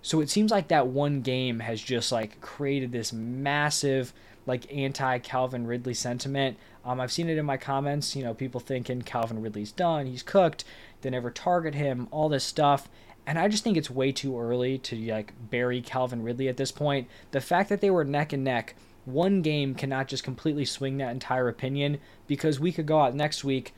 So 0.02 0.20
it 0.20 0.30
seems 0.30 0.50
like 0.50 0.68
that 0.68 0.86
one 0.86 1.22
game 1.22 1.60
has 1.60 1.80
just 1.80 2.12
like 2.12 2.40
created 2.40 2.92
this 2.92 3.12
massive 3.12 4.12
like 4.46 4.72
anti 4.72 5.18
Calvin 5.18 5.66
Ridley 5.66 5.94
sentiment. 5.94 6.58
Um, 6.84 7.00
I've 7.00 7.12
seen 7.12 7.28
it 7.28 7.38
in 7.38 7.46
my 7.46 7.56
comments, 7.56 8.14
you 8.14 8.22
know, 8.22 8.34
people 8.34 8.60
thinking 8.60 9.02
Calvin 9.02 9.40
Ridley's 9.40 9.72
done, 9.72 10.06
he's 10.06 10.22
cooked, 10.22 10.64
they 11.00 11.10
never 11.10 11.30
target 11.30 11.74
him, 11.74 12.08
all 12.10 12.28
this 12.28 12.44
stuff. 12.44 12.88
And 13.26 13.38
I 13.38 13.48
just 13.48 13.64
think 13.64 13.76
it's 13.76 13.90
way 13.90 14.12
too 14.12 14.38
early 14.38 14.78
to 14.78 14.96
like 14.96 15.32
bury 15.50 15.80
Calvin 15.80 16.22
Ridley 16.22 16.48
at 16.48 16.56
this 16.56 16.72
point. 16.72 17.08
The 17.30 17.40
fact 17.40 17.68
that 17.70 17.80
they 17.80 17.90
were 17.90 18.04
neck 18.04 18.32
and 18.32 18.44
neck 18.44 18.74
one 19.04 19.42
game 19.42 19.74
cannot 19.74 20.08
just 20.08 20.24
completely 20.24 20.64
swing 20.64 20.96
that 20.98 21.10
entire 21.10 21.48
opinion 21.48 21.98
because 22.26 22.58
we 22.58 22.72
could 22.72 22.86
go 22.86 23.00
out 23.00 23.14
next 23.14 23.44
week 23.44 23.74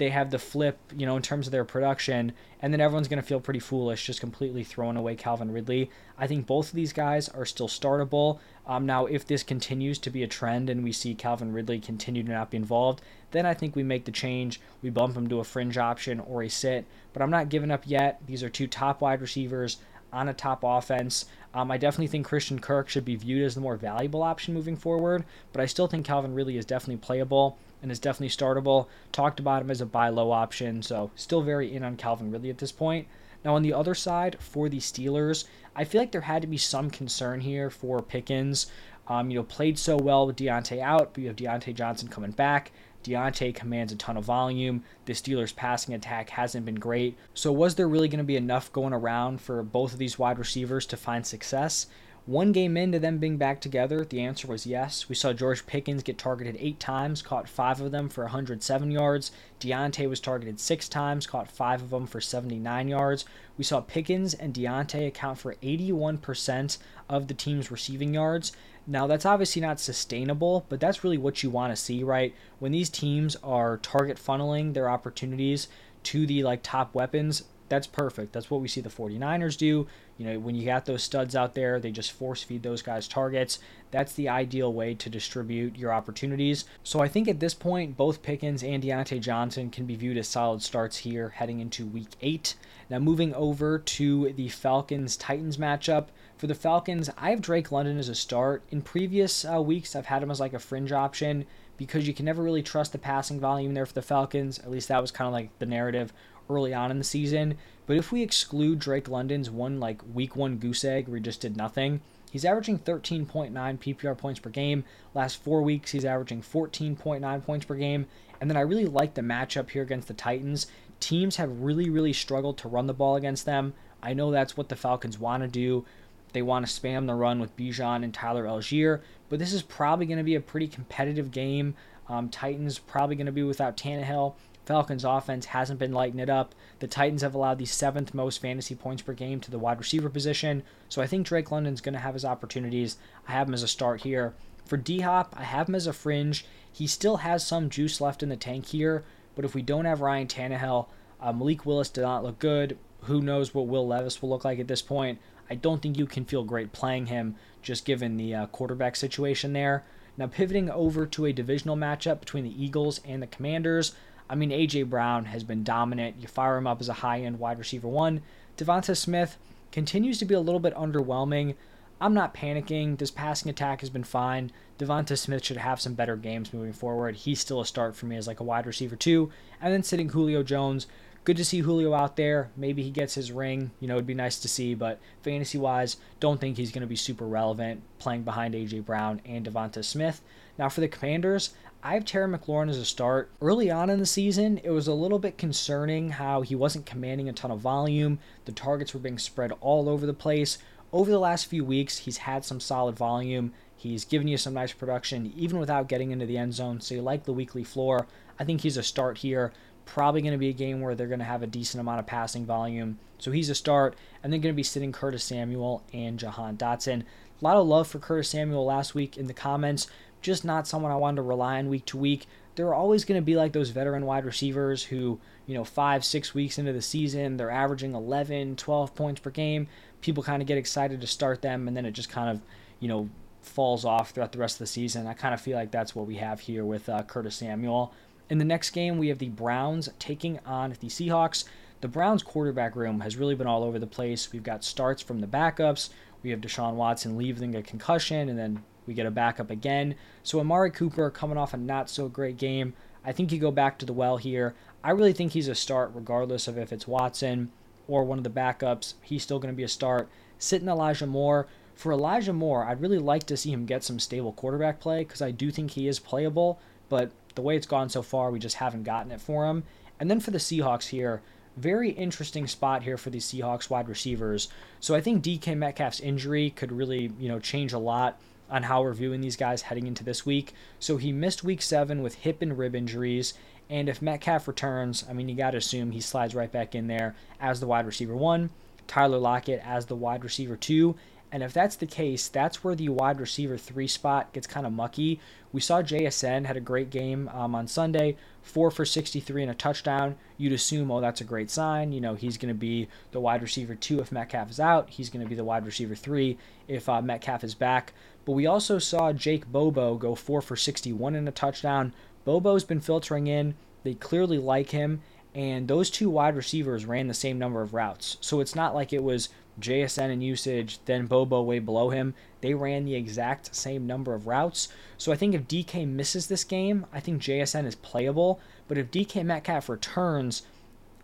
they 0.00 0.08
have 0.08 0.30
the 0.30 0.38
flip, 0.38 0.78
you 0.96 1.04
know, 1.04 1.14
in 1.14 1.22
terms 1.22 1.46
of 1.46 1.52
their 1.52 1.64
production, 1.64 2.32
and 2.60 2.72
then 2.72 2.80
everyone's 2.80 3.06
going 3.06 3.20
to 3.20 3.26
feel 3.26 3.38
pretty 3.38 3.60
foolish 3.60 4.06
just 4.06 4.18
completely 4.18 4.64
throwing 4.64 4.96
away 4.96 5.14
Calvin 5.14 5.52
Ridley. 5.52 5.90
I 6.18 6.26
think 6.26 6.46
both 6.46 6.70
of 6.70 6.74
these 6.74 6.94
guys 6.94 7.28
are 7.28 7.44
still 7.44 7.68
startable. 7.68 8.38
Um, 8.66 8.86
now, 8.86 9.04
if 9.04 9.26
this 9.26 9.42
continues 9.42 9.98
to 9.98 10.10
be 10.10 10.22
a 10.22 10.26
trend 10.26 10.70
and 10.70 10.82
we 10.82 10.90
see 10.90 11.14
Calvin 11.14 11.52
Ridley 11.52 11.78
continue 11.78 12.22
to 12.22 12.32
not 12.32 12.50
be 12.50 12.56
involved, 12.56 13.02
then 13.32 13.44
I 13.44 13.52
think 13.52 13.76
we 13.76 13.82
make 13.82 14.06
the 14.06 14.10
change. 14.10 14.58
We 14.80 14.88
bump 14.88 15.16
him 15.16 15.28
to 15.28 15.40
a 15.40 15.44
fringe 15.44 15.76
option 15.76 16.18
or 16.18 16.42
a 16.42 16.48
sit, 16.48 16.86
but 17.12 17.20
I'm 17.20 17.30
not 17.30 17.50
giving 17.50 17.70
up 17.70 17.82
yet. 17.84 18.20
These 18.26 18.42
are 18.42 18.48
two 18.48 18.66
top 18.66 19.02
wide 19.02 19.20
receivers 19.20 19.76
on 20.12 20.28
a 20.28 20.34
top 20.34 20.60
offense. 20.64 21.26
Um, 21.52 21.70
I 21.70 21.78
definitely 21.78 22.06
think 22.06 22.26
Christian 22.26 22.60
Kirk 22.60 22.88
should 22.88 23.04
be 23.04 23.16
viewed 23.16 23.44
as 23.44 23.54
the 23.54 23.60
more 23.60 23.76
valuable 23.76 24.22
option 24.22 24.54
moving 24.54 24.76
forward, 24.76 25.24
but 25.52 25.60
I 25.60 25.66
still 25.66 25.88
think 25.88 26.06
Calvin 26.06 26.34
Ridley 26.34 26.56
is 26.56 26.64
definitely 26.64 26.98
playable 26.98 27.58
and 27.82 27.90
is 27.90 27.98
definitely 27.98 28.28
startable. 28.28 28.86
Talked 29.10 29.40
about 29.40 29.62
him 29.62 29.70
as 29.70 29.80
a 29.80 29.86
buy 29.86 30.10
low 30.10 30.30
option, 30.30 30.82
so 30.82 31.10
still 31.16 31.42
very 31.42 31.74
in 31.74 31.82
on 31.82 31.96
Calvin 31.96 32.30
Ridley 32.30 32.50
at 32.50 32.58
this 32.58 32.72
point. 32.72 33.08
Now, 33.44 33.54
on 33.56 33.62
the 33.62 33.72
other 33.72 33.94
side, 33.94 34.36
for 34.38 34.68
the 34.68 34.78
Steelers, 34.78 35.44
I 35.74 35.84
feel 35.84 36.00
like 36.00 36.12
there 36.12 36.20
had 36.20 36.42
to 36.42 36.48
be 36.48 36.58
some 36.58 36.90
concern 36.90 37.40
here 37.40 37.70
for 37.70 38.02
Pickens. 38.02 38.66
Um, 39.08 39.30
you 39.30 39.38
know, 39.38 39.44
played 39.44 39.78
so 39.78 39.96
well 39.96 40.26
with 40.26 40.36
Diontae 40.36 40.80
out, 40.80 41.14
but 41.14 41.22
you 41.22 41.28
have 41.28 41.36
Diontae 41.36 41.74
Johnson 41.74 42.08
coming 42.08 42.30
back. 42.30 42.70
Diontae 43.02 43.54
commands 43.54 43.92
a 43.92 43.96
ton 43.96 44.16
of 44.16 44.24
volume. 44.24 44.84
The 45.06 45.12
Steelers' 45.12 45.54
passing 45.54 45.94
attack 45.94 46.30
hasn't 46.30 46.66
been 46.66 46.74
great. 46.74 47.16
So, 47.34 47.52
was 47.52 47.74
there 47.74 47.88
really 47.88 48.08
going 48.08 48.18
to 48.18 48.24
be 48.24 48.36
enough 48.36 48.72
going 48.72 48.92
around 48.92 49.40
for 49.40 49.62
both 49.62 49.92
of 49.92 49.98
these 49.98 50.18
wide 50.18 50.38
receivers 50.38 50.86
to 50.86 50.96
find 50.96 51.26
success? 51.26 51.86
One 52.26 52.52
game 52.52 52.76
into 52.76 52.98
them 52.98 53.18
being 53.18 53.38
back 53.38 53.60
together, 53.60 54.04
the 54.04 54.20
answer 54.20 54.46
was 54.46 54.66
yes. 54.66 55.08
We 55.08 55.14
saw 55.14 55.32
George 55.32 55.66
Pickens 55.66 56.02
get 56.02 56.18
targeted 56.18 56.56
eight 56.60 56.78
times, 56.78 57.22
caught 57.22 57.48
five 57.48 57.80
of 57.80 57.92
them 57.92 58.10
for 58.10 58.24
107 58.24 58.90
yards. 58.90 59.32
Diontae 59.58 60.08
was 60.08 60.20
targeted 60.20 60.60
six 60.60 60.88
times, 60.88 61.26
caught 61.26 61.50
five 61.50 61.80
of 61.80 61.90
them 61.90 62.06
for 62.06 62.20
79 62.20 62.88
yards. 62.88 63.24
We 63.56 63.64
saw 63.64 63.80
Pickens 63.80 64.34
and 64.34 64.52
Diontae 64.52 65.08
account 65.08 65.38
for 65.38 65.54
81% 65.56 66.78
of 67.08 67.26
the 67.26 67.34
team's 67.34 67.70
receiving 67.70 68.14
yards. 68.14 68.52
Now, 68.90 69.06
that's 69.06 69.24
obviously 69.24 69.62
not 69.62 69.78
sustainable, 69.78 70.66
but 70.68 70.80
that's 70.80 71.04
really 71.04 71.16
what 71.16 71.44
you 71.44 71.48
want 71.48 71.70
to 71.72 71.76
see, 71.76 72.02
right? 72.02 72.34
When 72.58 72.72
these 72.72 72.90
teams 72.90 73.36
are 73.36 73.76
target 73.76 74.16
funneling 74.16 74.74
their 74.74 74.90
opportunities 74.90 75.68
to 76.02 76.26
the 76.26 76.42
like 76.42 76.64
top 76.64 76.92
weapons, 76.92 77.44
that's 77.70 77.86
perfect. 77.86 78.32
That's 78.32 78.50
what 78.50 78.60
we 78.60 78.68
see 78.68 78.80
the 78.80 78.90
49ers 78.90 79.56
do. 79.56 79.86
You 80.18 80.26
know, 80.26 80.38
when 80.40 80.56
you 80.56 80.66
got 80.66 80.84
those 80.84 81.04
studs 81.04 81.34
out 81.34 81.54
there, 81.54 81.80
they 81.80 81.92
just 81.92 82.12
force 82.12 82.42
feed 82.42 82.62
those 82.62 82.82
guys 82.82 83.08
targets. 83.08 83.60
That's 83.92 84.12
the 84.12 84.28
ideal 84.28 84.72
way 84.72 84.94
to 84.96 85.08
distribute 85.08 85.78
your 85.78 85.92
opportunities. 85.92 86.64
So 86.82 87.00
I 87.00 87.08
think 87.08 87.28
at 87.28 87.40
this 87.40 87.54
point, 87.54 87.96
both 87.96 88.22
Pickens 88.22 88.62
and 88.62 88.82
Diontae 88.82 89.20
Johnson 89.20 89.70
can 89.70 89.86
be 89.86 89.94
viewed 89.94 90.18
as 90.18 90.28
solid 90.28 90.62
starts 90.62 90.98
here 90.98 91.30
heading 91.30 91.60
into 91.60 91.86
week 91.86 92.10
eight. 92.20 92.56
Now, 92.90 92.98
moving 92.98 93.32
over 93.34 93.78
to 93.78 94.32
the 94.32 94.48
Falcons 94.48 95.16
Titans 95.16 95.56
matchup. 95.56 96.08
For 96.36 96.48
the 96.48 96.54
Falcons, 96.56 97.08
I 97.16 97.30
have 97.30 97.40
Drake 97.40 97.70
London 97.70 97.98
as 97.98 98.08
a 98.08 98.14
start. 98.16 98.64
In 98.70 98.82
previous 98.82 99.44
uh, 99.44 99.62
weeks, 99.62 99.94
I've 99.94 100.06
had 100.06 100.22
him 100.24 100.30
as 100.30 100.40
like 100.40 100.54
a 100.54 100.58
fringe 100.58 100.90
option 100.90 101.46
because 101.80 102.06
you 102.06 102.12
can 102.12 102.26
never 102.26 102.42
really 102.42 102.62
trust 102.62 102.92
the 102.92 102.98
passing 102.98 103.40
volume 103.40 103.72
there 103.72 103.86
for 103.86 103.94
the 103.94 104.02
Falcons. 104.02 104.58
At 104.58 104.70
least 104.70 104.88
that 104.88 105.00
was 105.00 105.10
kind 105.10 105.26
of 105.26 105.32
like 105.32 105.48
the 105.60 105.64
narrative 105.64 106.12
early 106.50 106.74
on 106.74 106.90
in 106.90 106.98
the 106.98 107.04
season. 107.04 107.56
But 107.86 107.96
if 107.96 108.12
we 108.12 108.20
exclude 108.20 108.78
Drake 108.78 109.08
London's 109.08 109.48
one 109.48 109.80
like 109.80 110.02
week 110.12 110.36
one 110.36 110.58
goose 110.58 110.84
egg 110.84 111.08
where 111.08 111.16
he 111.16 111.22
just 111.22 111.40
did 111.40 111.56
nothing, 111.56 112.02
he's 112.30 112.44
averaging 112.44 112.80
13.9 112.80 113.52
PPR 113.54 114.18
points 114.18 114.38
per 114.38 114.50
game. 114.50 114.84
Last 115.14 115.42
four 115.42 115.62
weeks, 115.62 115.92
he's 115.92 116.04
averaging 116.04 116.42
14.9 116.42 117.42
points 117.42 117.64
per 117.64 117.76
game. 117.76 118.04
And 118.42 118.50
then 118.50 118.58
I 118.58 118.60
really 118.60 118.84
like 118.84 119.14
the 119.14 119.22
matchup 119.22 119.70
here 119.70 119.82
against 119.82 120.08
the 120.08 120.12
Titans. 120.12 120.66
teams 121.00 121.36
have 121.36 121.62
really, 121.62 121.88
really 121.88 122.12
struggled 122.12 122.58
to 122.58 122.68
run 122.68 122.88
the 122.88 122.92
ball 122.92 123.16
against 123.16 123.46
them. 123.46 123.72
I 124.02 124.12
know 124.12 124.30
that's 124.30 124.54
what 124.54 124.68
the 124.68 124.76
Falcons 124.76 125.18
want 125.18 125.44
to 125.44 125.48
do. 125.48 125.86
They 126.34 126.42
want 126.42 126.66
to 126.66 126.72
spam 126.80 127.06
the 127.06 127.14
run 127.14 127.40
with 127.40 127.56
Bijan 127.56 128.04
and 128.04 128.12
Tyler 128.12 128.44
Allgeier, 128.44 129.00
but 129.30 129.38
this 129.38 129.54
is 129.54 129.62
probably 129.62 130.04
going 130.04 130.18
to 130.18 130.24
be 130.24 130.34
a 130.34 130.40
pretty 130.40 130.68
competitive 130.68 131.30
game. 131.30 131.74
Um, 132.08 132.28
Titans 132.28 132.78
probably 132.78 133.16
going 133.16 133.24
to 133.26 133.32
be 133.32 133.42
without 133.42 133.78
Tannehill. 133.78 134.34
Falcons 134.66 135.04
offense 135.04 135.46
hasn't 135.46 135.80
been 135.80 135.92
lighting 135.92 136.20
it 136.20 136.28
up. 136.28 136.54
The 136.80 136.86
Titans 136.86 137.22
have 137.22 137.34
allowed 137.34 137.58
the 137.58 137.64
seventh 137.64 138.12
most 138.12 138.42
fantasy 138.42 138.74
points 138.74 139.02
per 139.02 139.14
game 139.14 139.40
to 139.40 139.50
the 139.50 139.58
wide 139.58 139.78
receiver 139.78 140.10
position. 140.10 140.62
So 140.88 141.00
I 141.00 141.06
think 141.06 141.26
Drake 141.26 141.50
London's 141.50 141.80
going 141.80 141.94
to 141.94 142.00
have 142.00 142.14
his 142.14 142.24
opportunities. 142.24 142.98
I 143.26 143.32
have 143.32 143.48
him 143.48 143.54
as 143.54 143.62
a 143.62 143.68
start 143.68 144.02
here. 144.02 144.34
For 144.66 144.76
D 144.76 145.00
Hop, 145.00 145.34
I 145.36 145.44
have 145.44 145.68
him 145.68 145.74
as 145.74 145.86
a 145.86 145.92
fringe. 145.92 146.44
He 146.72 146.86
still 146.86 147.18
has 147.18 147.44
some 147.44 147.70
juice 147.70 148.00
left 148.00 148.22
in 148.22 148.28
the 148.28 148.36
tank 148.36 148.66
here, 148.66 149.02
but 149.34 149.44
if 149.44 149.54
we 149.54 149.62
don't 149.62 149.86
have 149.86 150.00
Ryan 150.00 150.28
Tannehill, 150.28 150.86
uh, 151.20 151.32
Malik 151.32 151.66
Willis 151.66 151.88
did 151.88 152.02
not 152.02 152.22
look 152.22 152.38
good. 152.38 152.78
Who 153.02 153.20
knows 153.20 153.54
what 153.54 153.66
Will 153.66 153.86
Levis 153.86 154.20
will 154.20 154.28
look 154.28 154.44
like 154.44 154.58
at 154.58 154.68
this 154.68 154.82
point? 154.82 155.18
I 155.50 155.56
don't 155.56 155.82
think 155.82 155.98
you 155.98 156.06
can 156.06 156.24
feel 156.24 156.44
great 156.44 156.72
playing 156.72 157.06
him 157.06 157.34
just 157.60 157.84
given 157.84 158.16
the 158.16 158.34
uh, 158.34 158.46
quarterback 158.46 158.96
situation 158.96 159.52
there. 159.52 159.84
Now, 160.16 160.26
pivoting 160.26 160.70
over 160.70 161.06
to 161.06 161.26
a 161.26 161.32
divisional 161.32 161.76
matchup 161.76 162.20
between 162.20 162.44
the 162.44 162.64
Eagles 162.64 163.00
and 163.04 163.22
the 163.22 163.26
Commanders, 163.26 163.94
I 164.28 164.34
mean, 164.34 164.52
A.J. 164.52 164.84
Brown 164.84 165.24
has 165.26 165.42
been 165.42 165.64
dominant. 165.64 166.16
You 166.20 166.28
fire 166.28 166.56
him 166.56 166.66
up 166.66 166.80
as 166.80 166.88
a 166.88 166.94
high 166.94 167.20
end 167.20 167.38
wide 167.38 167.58
receiver 167.58 167.88
one. 167.88 168.22
Devonta 168.56 168.96
Smith 168.96 169.36
continues 169.72 170.18
to 170.18 170.24
be 170.24 170.34
a 170.34 170.40
little 170.40 170.60
bit 170.60 170.74
underwhelming. 170.74 171.54
I'm 172.00 172.14
not 172.14 172.34
panicking. 172.34 172.98
This 172.98 173.10
passing 173.10 173.50
attack 173.50 173.80
has 173.80 173.90
been 173.90 174.04
fine. 174.04 174.52
Devonta 174.78 175.18
Smith 175.18 175.44
should 175.44 175.58
have 175.58 175.80
some 175.80 175.94
better 175.94 176.16
games 176.16 176.54
moving 176.54 176.72
forward. 176.72 177.16
He's 177.16 177.40
still 177.40 177.60
a 177.60 177.66
start 177.66 177.94
for 177.94 178.06
me 178.06 178.16
as 178.16 178.26
like 178.26 178.40
a 178.40 178.44
wide 178.44 178.66
receiver 178.66 178.96
too. 178.96 179.30
And 179.60 179.72
then 179.72 179.82
sitting 179.82 180.10
Julio 180.10 180.42
Jones. 180.42 180.86
Good 181.24 181.36
to 181.36 181.44
see 181.44 181.60
Julio 181.60 181.92
out 181.92 182.16
there. 182.16 182.50
Maybe 182.56 182.82
he 182.82 182.90
gets 182.90 183.14
his 183.14 183.30
ring. 183.30 183.70
You 183.78 183.88
know, 183.88 183.94
it'd 183.94 184.06
be 184.06 184.14
nice 184.14 184.38
to 184.40 184.48
see, 184.48 184.74
but 184.74 184.98
fantasy 185.22 185.58
wise, 185.58 185.98
don't 186.18 186.40
think 186.40 186.56
he's 186.56 186.72
going 186.72 186.80
to 186.80 186.86
be 186.86 186.96
super 186.96 187.26
relevant 187.26 187.82
playing 187.98 188.22
behind 188.22 188.54
AJ 188.54 188.86
Brown 188.86 189.20
and 189.26 189.46
Devonta 189.46 189.84
Smith. 189.84 190.22
Now 190.58 190.70
for 190.70 190.80
the 190.80 190.88
Commanders, 190.88 191.50
I 191.82 191.94
have 191.94 192.04
Terry 192.04 192.26
McLaurin 192.26 192.70
as 192.70 192.78
a 192.78 192.84
start. 192.84 193.30
Early 193.42 193.70
on 193.70 193.90
in 193.90 193.98
the 193.98 194.06
season, 194.06 194.60
it 194.64 194.70
was 194.70 194.86
a 194.86 194.94
little 194.94 195.18
bit 195.18 195.36
concerning 195.36 196.10
how 196.10 196.40
he 196.40 196.54
wasn't 196.54 196.86
commanding 196.86 197.28
a 197.28 197.32
ton 197.32 197.50
of 197.50 197.60
volume. 197.60 198.18
The 198.46 198.52
targets 198.52 198.94
were 198.94 199.00
being 199.00 199.18
spread 199.18 199.52
all 199.60 199.88
over 199.88 200.06
the 200.06 200.14
place 200.14 200.58
over 200.92 201.10
the 201.10 201.20
last 201.20 201.46
few 201.46 201.64
weeks, 201.64 201.98
he's 201.98 202.18
had 202.18 202.44
some 202.44 202.60
solid 202.60 202.96
volume. 202.96 203.52
He's 203.76 204.04
given 204.04 204.28
you 204.28 204.36
some 204.36 204.54
nice 204.54 204.72
production, 204.72 205.32
even 205.36 205.58
without 205.58 205.88
getting 205.88 206.10
into 206.10 206.26
the 206.26 206.36
end 206.36 206.52
zone. 206.52 206.80
So 206.80 206.94
you 206.94 207.02
like 207.02 207.24
the 207.24 207.32
weekly 207.32 207.64
floor. 207.64 208.06
I 208.38 208.44
think 208.44 208.60
he's 208.60 208.76
a 208.76 208.82
start 208.82 209.18
here. 209.18 209.52
Probably 209.86 210.22
going 210.22 210.32
to 210.32 210.38
be 210.38 210.48
a 210.48 210.54
game 210.54 210.80
where 210.80 210.94
they're 210.94 211.06
going 211.06 211.20
to 211.20 211.24
have 211.24 211.42
a 211.42 211.46
decent 211.46 211.80
amount 211.80 212.00
of 212.00 212.06
passing 212.06 212.46
volume. 212.46 212.98
So 213.18 213.30
he's 213.30 213.50
a 213.50 213.54
start. 213.54 213.96
And 214.22 214.32
then 214.32 214.40
going 214.40 214.54
to 214.54 214.56
be 214.56 214.62
sitting 214.62 214.92
Curtis 214.92 215.24
Samuel 215.24 215.82
and 215.92 216.18
Jahan 216.18 216.56
Dotson. 216.56 217.02
A 217.02 217.44
lot 217.44 217.56
of 217.56 217.66
love 217.66 217.88
for 217.88 217.98
Curtis 217.98 218.30
Samuel 218.30 218.64
last 218.64 218.94
week 218.94 219.16
in 219.16 219.26
the 219.26 219.34
comments. 219.34 219.86
Just 220.22 220.44
not 220.44 220.66
someone 220.66 220.92
I 220.92 220.96
wanted 220.96 221.16
to 221.16 221.22
rely 221.22 221.58
on 221.58 221.68
week 221.68 221.86
to 221.86 221.96
week. 221.96 222.26
There 222.56 222.66
are 222.66 222.74
always 222.74 223.04
going 223.04 223.20
to 223.20 223.24
be 223.24 223.36
like 223.36 223.52
those 223.52 223.70
veteran 223.70 224.04
wide 224.04 224.24
receivers 224.26 224.84
who, 224.84 225.18
you 225.46 225.54
know, 225.54 225.64
five, 225.64 226.04
six 226.04 226.34
weeks 226.34 226.58
into 226.58 226.72
the 226.72 226.82
season, 226.82 227.36
they're 227.36 227.50
averaging 227.50 227.94
11, 227.94 228.56
12 228.56 228.94
points 228.94 229.20
per 229.20 229.30
game 229.30 229.68
people 230.00 230.22
kind 230.22 230.42
of 230.42 230.48
get 230.48 230.58
excited 230.58 231.00
to 231.00 231.06
start 231.06 231.42
them, 231.42 231.68
and 231.68 231.76
then 231.76 231.84
it 231.84 231.92
just 231.92 232.08
kind 232.08 232.30
of, 232.30 232.40
you 232.78 232.88
know, 232.88 233.08
falls 233.42 233.84
off 233.84 234.10
throughout 234.10 234.32
the 234.32 234.38
rest 234.38 234.56
of 234.56 234.60
the 234.60 234.66
season. 234.66 235.06
I 235.06 235.14
kind 235.14 235.34
of 235.34 235.40
feel 235.40 235.56
like 235.56 235.70
that's 235.70 235.94
what 235.94 236.06
we 236.06 236.16
have 236.16 236.40
here 236.40 236.64
with 236.64 236.88
uh, 236.88 237.02
Curtis 237.02 237.36
Samuel. 237.36 237.92
In 238.30 238.38
the 238.38 238.44
next 238.44 238.70
game, 238.70 238.96
we 238.96 239.08
have 239.08 239.18
the 239.18 239.28
Browns 239.28 239.88
taking 239.98 240.38
on 240.46 240.70
the 240.78 240.86
Seahawks. 240.86 241.44
The 241.80 241.88
Browns 241.88 242.22
quarterback 242.22 242.76
room 242.76 243.00
has 243.00 243.16
really 243.16 243.34
been 243.34 243.48
all 243.48 243.64
over 243.64 243.80
the 243.80 243.88
place. 243.88 244.32
We've 244.32 244.44
got 244.44 244.62
starts 244.62 245.02
from 245.02 245.18
the 245.18 245.26
backups. 245.26 245.90
We 246.22 246.30
have 246.30 246.40
Deshaun 246.40 246.74
Watson 246.74 247.18
leaving 247.18 247.56
a 247.56 247.62
concussion, 247.62 248.28
and 248.28 248.38
then 248.38 248.62
we 248.86 248.94
get 248.94 249.06
a 249.06 249.10
backup 249.10 249.50
again. 249.50 249.96
So 250.22 250.38
Amari 250.38 250.70
Cooper 250.70 251.10
coming 251.10 251.38
off 251.38 251.54
a 251.54 251.56
not 251.56 251.90
so 251.90 252.08
great 252.08 252.36
game. 252.36 252.74
I 253.04 253.10
think 253.10 253.32
you 253.32 253.40
go 253.40 253.50
back 253.50 253.78
to 253.78 253.86
the 253.86 253.92
well 253.92 254.18
here. 254.18 254.54
I 254.84 254.92
really 254.92 255.12
think 255.12 255.32
he's 255.32 255.48
a 255.48 255.54
start 255.56 255.90
regardless 255.92 256.46
of 256.46 256.56
if 256.56 256.72
it's 256.72 256.86
Watson 256.86 257.50
or 257.88 258.04
one 258.04 258.18
of 258.18 258.24
the 258.24 258.30
backups. 258.30 258.94
He's 259.02 259.24
still 259.24 259.40
going 259.40 259.52
to 259.52 259.56
be 259.56 259.64
a 259.64 259.68
start. 259.68 260.08
Sitting 260.38 260.68
Elijah 260.68 261.06
Moore. 261.06 261.48
For 261.74 261.90
Elijah 261.90 262.34
Moore, 262.34 262.64
I'd 262.64 262.80
really 262.80 262.98
like 262.98 263.24
to 263.24 263.36
see 263.36 263.50
him 263.52 263.66
get 263.66 263.82
some 263.82 263.98
stable 263.98 264.32
quarterback 264.32 264.78
play 264.78 265.02
because 265.02 265.22
I 265.22 265.32
do 265.32 265.50
think 265.50 265.72
he 265.72 265.88
is 265.88 265.98
playable, 265.98 266.60
but 266.90 267.10
the 267.34 267.42
way 267.42 267.56
it's 267.56 267.66
gone 267.66 267.88
so 267.88 268.02
far, 268.02 268.30
we 268.30 268.38
just 268.38 268.56
haven't 268.56 268.84
gotten 268.84 269.12
it 269.12 269.20
for 269.20 269.46
him. 269.48 269.64
And 269.98 270.10
then 270.10 270.20
for 270.20 270.30
the 270.30 270.38
Seahawks 270.38 270.88
here, 270.88 271.22
very 271.56 271.90
interesting 271.90 272.46
spot 272.46 272.82
here 272.82 272.96
for 272.96 273.10
the 273.10 273.18
Seahawks 273.18 273.68
wide 273.68 273.88
receivers. 273.88 274.48
So 274.78 274.94
I 274.94 275.00
think 275.00 275.22
DK 275.22 275.56
Metcalf's 275.56 276.00
injury 276.00 276.50
could 276.50 276.72
really, 276.72 277.12
you 277.18 277.28
know, 277.28 277.38
change 277.38 277.72
a 277.72 277.78
lot 277.78 278.20
on 278.48 278.64
how 278.64 278.82
we're 278.82 278.94
viewing 278.94 279.20
these 279.20 279.36
guys 279.36 279.62
heading 279.62 279.86
into 279.86 280.04
this 280.04 280.26
week. 280.26 280.54
So 280.78 280.96
he 280.96 281.12
missed 281.12 281.44
week 281.44 281.62
seven 281.62 282.02
with 282.02 282.16
hip 282.16 282.42
and 282.42 282.58
rib 282.58 282.74
injuries, 282.74 283.34
and 283.68 283.88
if 283.88 284.02
Metcalf 284.02 284.48
returns, 284.48 285.04
I 285.08 285.12
mean, 285.12 285.28
you 285.28 285.36
got 285.36 285.52
to 285.52 285.58
assume 285.58 285.92
he 285.92 286.00
slides 286.00 286.34
right 286.34 286.50
back 286.50 286.74
in 286.74 286.88
there 286.88 287.14
as 287.40 287.60
the 287.60 287.68
wide 287.68 287.86
receiver 287.86 288.16
one, 288.16 288.50
Tyler 288.88 289.18
Lockett 289.18 289.62
as 289.64 289.86
the 289.86 289.94
wide 289.94 290.24
receiver 290.24 290.56
two. 290.56 290.96
And 291.32 291.42
if 291.42 291.52
that's 291.52 291.76
the 291.76 291.86
case, 291.86 292.28
that's 292.28 292.64
where 292.64 292.74
the 292.74 292.88
wide 292.88 293.20
receiver 293.20 293.56
three 293.56 293.86
spot 293.86 294.32
gets 294.32 294.46
kind 294.46 294.66
of 294.66 294.72
mucky. 294.72 295.20
We 295.52 295.60
saw 295.60 295.82
JSN 295.82 296.44
had 296.44 296.56
a 296.56 296.60
great 296.60 296.90
game 296.90 297.28
um, 297.32 297.54
on 297.54 297.68
Sunday, 297.68 298.16
four 298.42 298.70
for 298.70 298.84
63 298.84 299.42
and 299.42 299.50
a 299.50 299.54
touchdown. 299.54 300.16
You'd 300.36 300.52
assume, 300.52 300.90
oh, 300.90 301.00
that's 301.00 301.20
a 301.20 301.24
great 301.24 301.50
sign. 301.50 301.92
You 301.92 302.00
know, 302.00 302.14
he's 302.14 302.36
going 302.36 302.52
to 302.52 302.58
be 302.58 302.88
the 303.12 303.20
wide 303.20 303.42
receiver 303.42 303.74
two 303.74 304.00
if 304.00 304.10
Metcalf 304.10 304.50
is 304.50 304.60
out. 304.60 304.90
He's 304.90 305.10
going 305.10 305.24
to 305.24 305.28
be 305.28 305.36
the 305.36 305.44
wide 305.44 305.66
receiver 305.66 305.94
three 305.94 306.36
if 306.66 306.88
uh, 306.88 307.00
Metcalf 307.00 307.44
is 307.44 307.54
back. 307.54 307.92
But 308.24 308.32
we 308.32 308.46
also 308.46 308.78
saw 308.78 309.12
Jake 309.12 309.50
Bobo 309.50 309.96
go 309.96 310.14
four 310.14 310.42
for 310.42 310.56
61 310.56 311.14
and 311.14 311.28
a 311.28 311.32
touchdown, 311.32 311.92
Bobo's 312.24 312.64
been 312.64 312.80
filtering 312.80 313.26
in. 313.26 313.54
They 313.82 313.94
clearly 313.94 314.38
like 314.38 314.70
him, 314.70 315.00
and 315.34 315.68
those 315.68 315.90
two 315.90 316.10
wide 316.10 316.36
receivers 316.36 316.84
ran 316.84 317.08
the 317.08 317.14
same 317.14 317.38
number 317.38 317.62
of 317.62 317.72
routes. 317.72 318.18
So 318.20 318.40
it's 318.40 318.54
not 318.54 318.74
like 318.74 318.92
it 318.92 319.02
was 319.02 319.30
JSN 319.60 320.10
in 320.10 320.20
usage, 320.22 320.78
then 320.86 321.06
Bobo 321.06 321.42
way 321.42 321.58
below 321.58 321.90
him. 321.90 322.14
They 322.40 322.54
ran 322.54 322.84
the 322.84 322.94
exact 322.94 323.54
same 323.54 323.86
number 323.86 324.14
of 324.14 324.26
routes. 324.26 324.68
So 324.98 325.12
I 325.12 325.16
think 325.16 325.34
if 325.34 325.48
DK 325.48 325.86
misses 325.86 326.26
this 326.26 326.44
game, 326.44 326.86
I 326.92 327.00
think 327.00 327.22
JSN 327.22 327.66
is 327.66 327.74
playable. 327.74 328.40
But 328.68 328.78
if 328.78 328.90
DK 328.90 329.24
Metcalf 329.24 329.68
returns, 329.68 330.42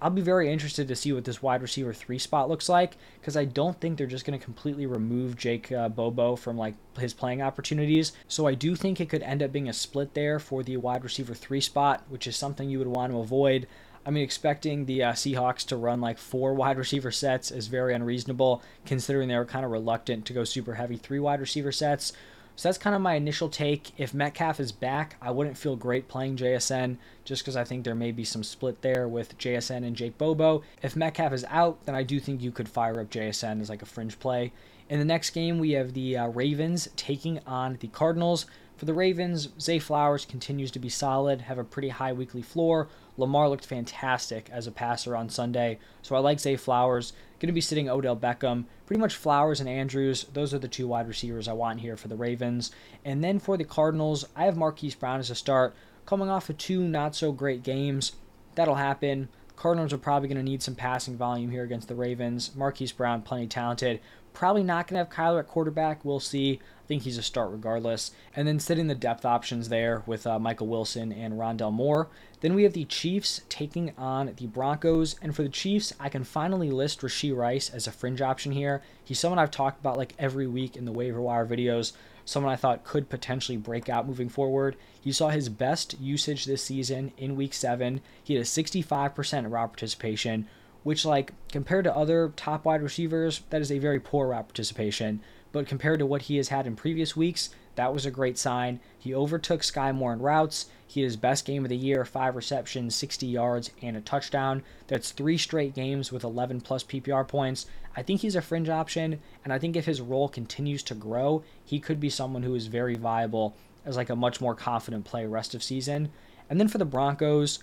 I'll 0.00 0.10
be 0.10 0.20
very 0.20 0.52
interested 0.52 0.88
to 0.88 0.96
see 0.96 1.12
what 1.12 1.24
this 1.24 1.42
wide 1.42 1.62
receiver 1.62 1.94
three 1.94 2.18
spot 2.18 2.50
looks 2.50 2.68
like 2.68 2.96
because 3.18 3.36
I 3.36 3.46
don't 3.46 3.80
think 3.80 3.96
they're 3.96 4.06
just 4.06 4.26
going 4.26 4.38
to 4.38 4.44
completely 4.44 4.84
remove 4.84 5.36
Jake 5.36 5.72
uh, 5.72 5.88
Bobo 5.88 6.36
from 6.36 6.58
like 6.58 6.74
his 6.98 7.14
playing 7.14 7.40
opportunities. 7.40 8.12
So 8.28 8.46
I 8.46 8.54
do 8.54 8.76
think 8.76 9.00
it 9.00 9.08
could 9.08 9.22
end 9.22 9.42
up 9.42 9.52
being 9.52 9.68
a 9.68 9.72
split 9.72 10.12
there 10.12 10.38
for 10.38 10.62
the 10.62 10.76
wide 10.76 11.02
receiver 11.02 11.34
three 11.34 11.62
spot, 11.62 12.04
which 12.10 12.26
is 12.26 12.36
something 12.36 12.68
you 12.68 12.78
would 12.78 12.88
want 12.88 13.12
to 13.12 13.20
avoid. 13.20 13.66
I 14.06 14.10
mean, 14.10 14.22
expecting 14.22 14.86
the 14.86 15.02
uh, 15.02 15.12
Seahawks 15.14 15.66
to 15.66 15.76
run 15.76 16.00
like 16.00 16.16
four 16.16 16.54
wide 16.54 16.78
receiver 16.78 17.10
sets 17.10 17.50
is 17.50 17.66
very 17.66 17.92
unreasonable, 17.92 18.62
considering 18.84 19.28
they 19.28 19.36
were 19.36 19.44
kind 19.44 19.64
of 19.64 19.72
reluctant 19.72 20.24
to 20.26 20.32
go 20.32 20.44
super 20.44 20.74
heavy 20.74 20.96
three 20.96 21.18
wide 21.18 21.40
receiver 21.40 21.72
sets. 21.72 22.12
So 22.54 22.68
that's 22.68 22.78
kind 22.78 22.94
of 22.94 23.02
my 23.02 23.14
initial 23.14 23.50
take. 23.50 23.90
If 23.98 24.14
Metcalf 24.14 24.60
is 24.60 24.72
back, 24.72 25.16
I 25.20 25.32
wouldn't 25.32 25.58
feel 25.58 25.76
great 25.76 26.08
playing 26.08 26.36
JSN 26.36 26.96
just 27.24 27.42
because 27.42 27.56
I 27.56 27.64
think 27.64 27.84
there 27.84 27.96
may 27.96 28.12
be 28.12 28.24
some 28.24 28.44
split 28.44 28.80
there 28.80 29.08
with 29.08 29.36
JSN 29.38 29.84
and 29.84 29.96
Jake 29.96 30.16
Bobo. 30.16 30.62
If 30.82 30.96
Metcalf 30.96 31.32
is 31.32 31.44
out, 31.50 31.84
then 31.84 31.96
I 31.96 32.04
do 32.04 32.20
think 32.20 32.40
you 32.40 32.52
could 32.52 32.68
fire 32.68 33.00
up 33.00 33.10
JSN 33.10 33.60
as 33.60 33.68
like 33.68 33.82
a 33.82 33.86
fringe 33.86 34.18
play. 34.20 34.52
In 34.88 35.00
the 35.00 35.04
next 35.04 35.30
game, 35.30 35.58
we 35.58 35.72
have 35.72 35.92
the 35.92 36.16
uh, 36.16 36.28
Ravens 36.28 36.88
taking 36.96 37.40
on 37.44 37.76
the 37.80 37.88
Cardinals. 37.88 38.46
For 38.76 38.84
the 38.84 38.94
Ravens, 38.94 39.48
Zay 39.60 39.78
Flowers 39.78 40.24
continues 40.24 40.70
to 40.70 40.78
be 40.78 40.88
solid, 40.88 41.42
have 41.42 41.58
a 41.58 41.64
pretty 41.64 41.88
high 41.88 42.12
weekly 42.12 42.42
floor. 42.42 42.88
Lamar 43.16 43.48
looked 43.48 43.66
fantastic 43.66 44.48
as 44.50 44.66
a 44.66 44.72
passer 44.72 45.16
on 45.16 45.28
Sunday, 45.28 45.78
so 46.02 46.14
I 46.14 46.18
like 46.18 46.40
Zay 46.40 46.56
Flowers. 46.56 47.12
Going 47.38 47.48
to 47.48 47.52
be 47.52 47.60
sitting 47.60 47.88
Odell 47.88 48.16
Beckham. 48.16 48.64
Pretty 48.86 49.00
much 49.00 49.14
Flowers 49.14 49.60
and 49.60 49.68
Andrews. 49.68 50.24
Those 50.32 50.54
are 50.54 50.58
the 50.58 50.68
two 50.68 50.88
wide 50.88 51.08
receivers 51.08 51.48
I 51.48 51.52
want 51.52 51.80
here 51.80 51.96
for 51.96 52.08
the 52.08 52.16
Ravens. 52.16 52.70
And 53.04 53.22
then 53.22 53.38
for 53.38 53.56
the 53.56 53.64
Cardinals, 53.64 54.24
I 54.34 54.44
have 54.44 54.56
Marquise 54.56 54.94
Brown 54.94 55.20
as 55.20 55.30
a 55.30 55.34
start. 55.34 55.74
Coming 56.06 56.30
off 56.30 56.48
of 56.48 56.56
two 56.56 56.82
not 56.82 57.14
so 57.14 57.32
great 57.32 57.62
games. 57.62 58.12
That'll 58.54 58.76
happen. 58.76 59.28
Cardinals 59.56 59.92
are 59.92 59.98
probably 59.98 60.28
going 60.28 60.38
to 60.38 60.42
need 60.42 60.62
some 60.62 60.74
passing 60.74 61.16
volume 61.16 61.50
here 61.50 61.64
against 61.64 61.88
the 61.88 61.94
Ravens. 61.94 62.54
Marquise 62.54 62.92
Brown, 62.92 63.22
plenty 63.22 63.46
talented. 63.46 64.00
Probably 64.36 64.62
not 64.62 64.86
going 64.86 64.96
to 64.96 64.98
have 64.98 65.08
Kyler 65.08 65.40
at 65.40 65.48
quarterback. 65.48 66.04
We'll 66.04 66.20
see. 66.20 66.60
I 66.62 66.86
think 66.86 67.04
he's 67.04 67.16
a 67.16 67.22
start 67.22 67.52
regardless. 67.52 68.10
And 68.34 68.46
then 68.46 68.60
sitting 68.60 68.86
the 68.86 68.94
depth 68.94 69.24
options 69.24 69.70
there 69.70 70.02
with 70.04 70.26
uh, 70.26 70.38
Michael 70.38 70.66
Wilson 70.66 71.10
and 71.10 71.38
Rondale 71.38 71.72
Moore. 71.72 72.08
Then 72.42 72.54
we 72.54 72.64
have 72.64 72.74
the 72.74 72.84
Chiefs 72.84 73.40
taking 73.48 73.94
on 73.96 74.34
the 74.36 74.46
Broncos. 74.46 75.16
And 75.22 75.34
for 75.34 75.42
the 75.42 75.48
Chiefs, 75.48 75.94
I 75.98 76.10
can 76.10 76.22
finally 76.22 76.70
list 76.70 77.00
Rashee 77.00 77.34
Rice 77.34 77.70
as 77.70 77.86
a 77.86 77.92
fringe 77.92 78.20
option 78.20 78.52
here. 78.52 78.82
He's 79.02 79.18
someone 79.18 79.38
I've 79.38 79.50
talked 79.50 79.80
about 79.80 79.96
like 79.96 80.12
every 80.18 80.46
week 80.46 80.76
in 80.76 80.84
the 80.84 80.92
waiver 80.92 81.22
wire 81.22 81.46
videos 81.46 81.94
someone 82.26 82.52
I 82.52 82.56
thought 82.56 82.84
could 82.84 83.08
potentially 83.08 83.56
break 83.56 83.88
out 83.88 84.06
moving 84.06 84.28
forward. 84.28 84.76
He 85.00 85.12
saw 85.12 85.28
his 85.28 85.48
best 85.48 85.98
usage 86.00 86.44
this 86.44 86.62
season 86.62 87.12
in 87.16 87.36
week 87.36 87.54
seven. 87.54 88.02
He 88.22 88.34
had 88.34 88.42
a 88.42 88.44
65% 88.44 89.50
route 89.50 89.72
participation, 89.72 90.48
which, 90.86 91.04
like, 91.04 91.32
compared 91.50 91.82
to 91.82 91.96
other 91.96 92.32
top 92.36 92.64
wide 92.64 92.80
receivers, 92.80 93.40
that 93.50 93.60
is 93.60 93.72
a 93.72 93.78
very 93.80 93.98
poor 93.98 94.28
route 94.28 94.46
participation. 94.46 95.20
But 95.50 95.66
compared 95.66 95.98
to 95.98 96.06
what 96.06 96.22
he 96.22 96.36
has 96.36 96.50
had 96.50 96.64
in 96.64 96.76
previous 96.76 97.16
weeks, 97.16 97.50
that 97.74 97.92
was 97.92 98.06
a 98.06 98.10
great 98.12 98.38
sign. 98.38 98.78
He 98.96 99.12
overtook 99.12 99.64
Sky 99.64 99.90
Moore 99.90 100.12
in 100.12 100.20
routes. 100.20 100.66
He 100.86 101.00
had 101.00 101.06
his 101.06 101.16
best 101.16 101.44
game 101.44 101.64
of 101.64 101.70
the 101.70 101.76
year, 101.76 102.04
five 102.04 102.36
receptions, 102.36 102.94
60 102.94 103.26
yards, 103.26 103.72
and 103.82 103.96
a 103.96 104.00
touchdown. 104.00 104.62
That's 104.86 105.10
three 105.10 105.36
straight 105.36 105.74
games 105.74 106.12
with 106.12 106.22
11 106.22 106.60
plus 106.60 106.84
PPR 106.84 107.26
points. 107.26 107.66
I 107.96 108.02
think 108.02 108.20
he's 108.20 108.36
a 108.36 108.40
fringe 108.40 108.68
option, 108.68 109.18
and 109.42 109.52
I 109.52 109.58
think 109.58 109.74
if 109.74 109.86
his 109.86 110.00
role 110.00 110.28
continues 110.28 110.84
to 110.84 110.94
grow, 110.94 111.42
he 111.64 111.80
could 111.80 111.98
be 111.98 112.10
someone 112.10 112.44
who 112.44 112.54
is 112.54 112.68
very 112.68 112.94
viable 112.94 113.56
as 113.84 113.96
like 113.96 114.10
a 114.10 114.14
much 114.14 114.40
more 114.40 114.54
confident 114.54 115.04
play 115.04 115.26
rest 115.26 115.52
of 115.52 115.64
season. 115.64 116.12
And 116.48 116.60
then 116.60 116.68
for 116.68 116.78
the 116.78 116.84
Broncos, 116.84 117.58